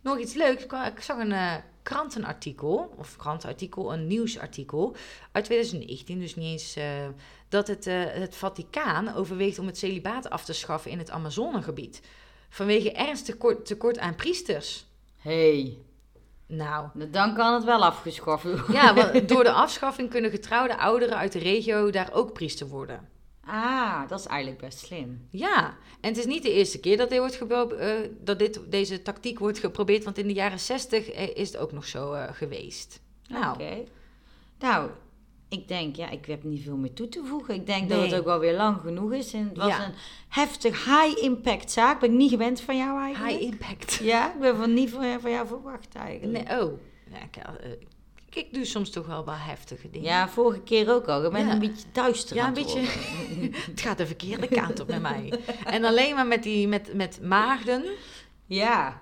[0.00, 0.62] Nog iets leuks.
[0.64, 4.96] Ik zag een eh, krantenartikel, of krantenartikel, een nieuwsartikel
[5.32, 6.76] uit 2019, dus niet eens.
[6.76, 6.84] eh,
[7.48, 12.00] dat het, eh, het Vaticaan overweegt om het celibaat af te schaffen in het Amazonegebied.
[12.48, 14.84] Vanwege ernstig kort- tekort aan priesters.
[15.16, 15.78] hey,
[16.46, 18.64] Nou, dan kan het wel afgeschaft worden.
[18.72, 23.08] ja, want door de afschaffing kunnen getrouwde ouderen uit de regio daar ook priester worden.
[23.52, 25.26] Ah, dat is eigenlijk best slim.
[25.30, 29.02] Ja, en het is niet de eerste keer dat, dit wordt eh, dat dit, deze
[29.02, 32.32] tactiek wordt geprobeerd, want in de jaren 60 eh, is het ook nog zo eh,
[32.32, 33.00] geweest.
[33.28, 33.84] Nou, Oké.
[34.58, 34.90] Nou,
[35.48, 37.54] ik denk, ja, ik heb niet veel meer toe te voegen.
[37.54, 39.32] Ik denk dat het ook wel weer lang genoeg is.
[39.32, 39.84] En het was Ja.
[39.86, 39.94] een
[40.28, 42.00] heftig high-impact zaak.
[42.00, 43.38] Ben ik niet gewend van jou eigenlijk.
[43.38, 43.94] high impact.
[43.94, 46.48] Ja, ik ben van niet van, van jou verwacht eigenlijk.
[46.48, 46.72] Nee, oh,
[47.10, 47.36] ja, ik,
[48.30, 50.08] ik, ik doe soms toch wel wel heftige dingen.
[50.08, 51.30] Ja, vorige keer ook al.
[51.30, 51.52] Bent Ja.
[51.52, 52.80] een beetje duister Ja, een beetje.
[53.70, 55.32] het gaat de verkeerde kant op met mij.
[55.64, 57.84] En alleen maar met, die, met, met maagden.
[58.46, 59.00] Ja,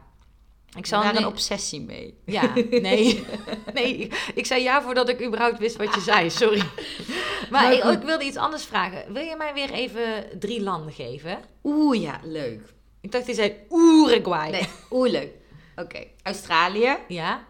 [0.70, 2.14] Ik ik zal daar een obsessie mee.
[2.24, 3.24] Ja, nee.
[3.74, 6.59] nee, ik- ik zei ja voordat ik überhaupt wist wat je zei, sorry.
[7.51, 9.12] Maar Maar ik, ik wilde iets anders vragen.
[9.12, 11.39] Wil je mij weer even drie landen geven?
[11.64, 12.61] Oeh, ja, leuk.
[13.01, 14.51] Ik dacht, die zei Uruguay.
[14.51, 15.31] Nee, oeh, leuk.
[15.76, 16.97] Oké, Australië.
[17.09, 17.45] Ja?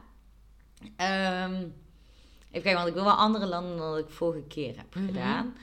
[0.96, 4.94] Ehm, even kijken, want ik wil wel andere landen dan dat ik vorige keer heb
[4.94, 5.06] Mhm.
[5.06, 5.54] gedaan.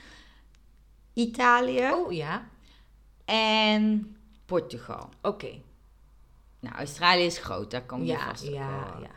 [1.14, 2.48] Italië Oh, ja.
[3.26, 5.10] en Portugal.
[5.22, 5.52] Oké.
[6.60, 9.02] Nou, Australië is groot, daar kan je Ja, vast op ja, wel.
[9.02, 9.10] ja.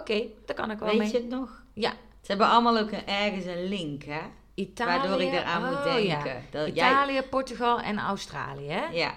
[0.00, 1.08] Oké, daar kan ik wel Weet mee.
[1.12, 1.62] je het nog?
[1.72, 1.90] Ja.
[2.20, 4.20] Ze hebben allemaal ook een, ergens een link, hè?
[4.54, 4.98] Italië.
[4.98, 6.32] Waardoor ik eraan moet oh, denken.
[6.34, 6.40] Ja.
[6.50, 6.90] Dat jij...
[6.90, 8.86] Italië, Portugal en Australië, hè?
[8.86, 9.14] Ja,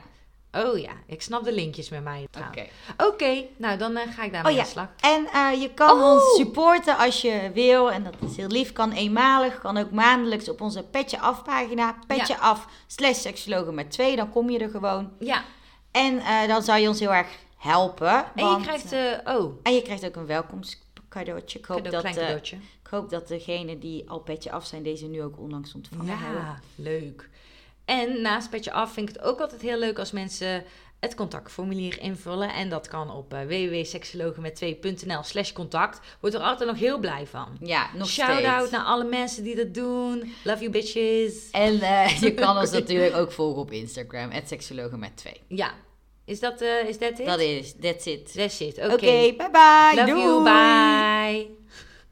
[0.54, 2.66] Oh ja, ik snap de linkjes met mij oké.
[3.08, 4.88] Oké, nou dan eh, ga ik daarmee Oh ja, aan de slag.
[5.16, 6.12] en eh, je kan Oh!
[6.12, 7.92] ons supporten als je wil.
[7.92, 8.74] En dat is heel lief.
[8.74, 11.96] Kan eenmalig, kan ook maandelijks op onze Petje Af pagina.
[12.08, 14.16] Petje Af slash seksologen met twee.
[14.16, 15.12] Dan kom je er gewoon.
[15.20, 15.44] Ja,
[15.92, 17.28] En eh, dan zou je ons heel erg
[17.58, 18.26] helpen.
[18.36, 18.94] en je krijgt...
[19.28, 21.60] oh, en je krijgt ook een welkomstcadeautje.
[21.60, 22.56] Ik hoop, cadeau, dat, klein cadeautje.
[22.56, 26.42] ik hoop dat degenen die al Petje Af zijn, deze nu ook onlangs ontvangen hebben.
[26.42, 27.30] Ja, leuk.
[27.86, 30.64] En naast Petje Af vind ik het ook altijd heel leuk als mensen
[31.02, 32.54] het contactformulier invullen.
[32.54, 36.00] En dat kan op uh, www.seksologen met 2.nl slash contact.
[36.20, 37.48] Wordt er altijd nog heel blij van.
[37.60, 40.34] Ja, nog Shout-out naar alle mensen die dat doen.
[40.44, 41.50] Love you bitches.
[41.52, 45.34] En eh, je kan ons natuurlijk ook volgen op Instagram, seksologen met 2.
[45.48, 45.72] Ja,
[46.26, 47.26] is dat, eh is dat it?
[47.26, 48.34] Dat is, that's it.
[48.34, 48.94] That's it, oké.
[48.94, 49.96] Oké, bye bye.
[49.96, 50.22] Love Doei.
[50.22, 51.60] you, bye.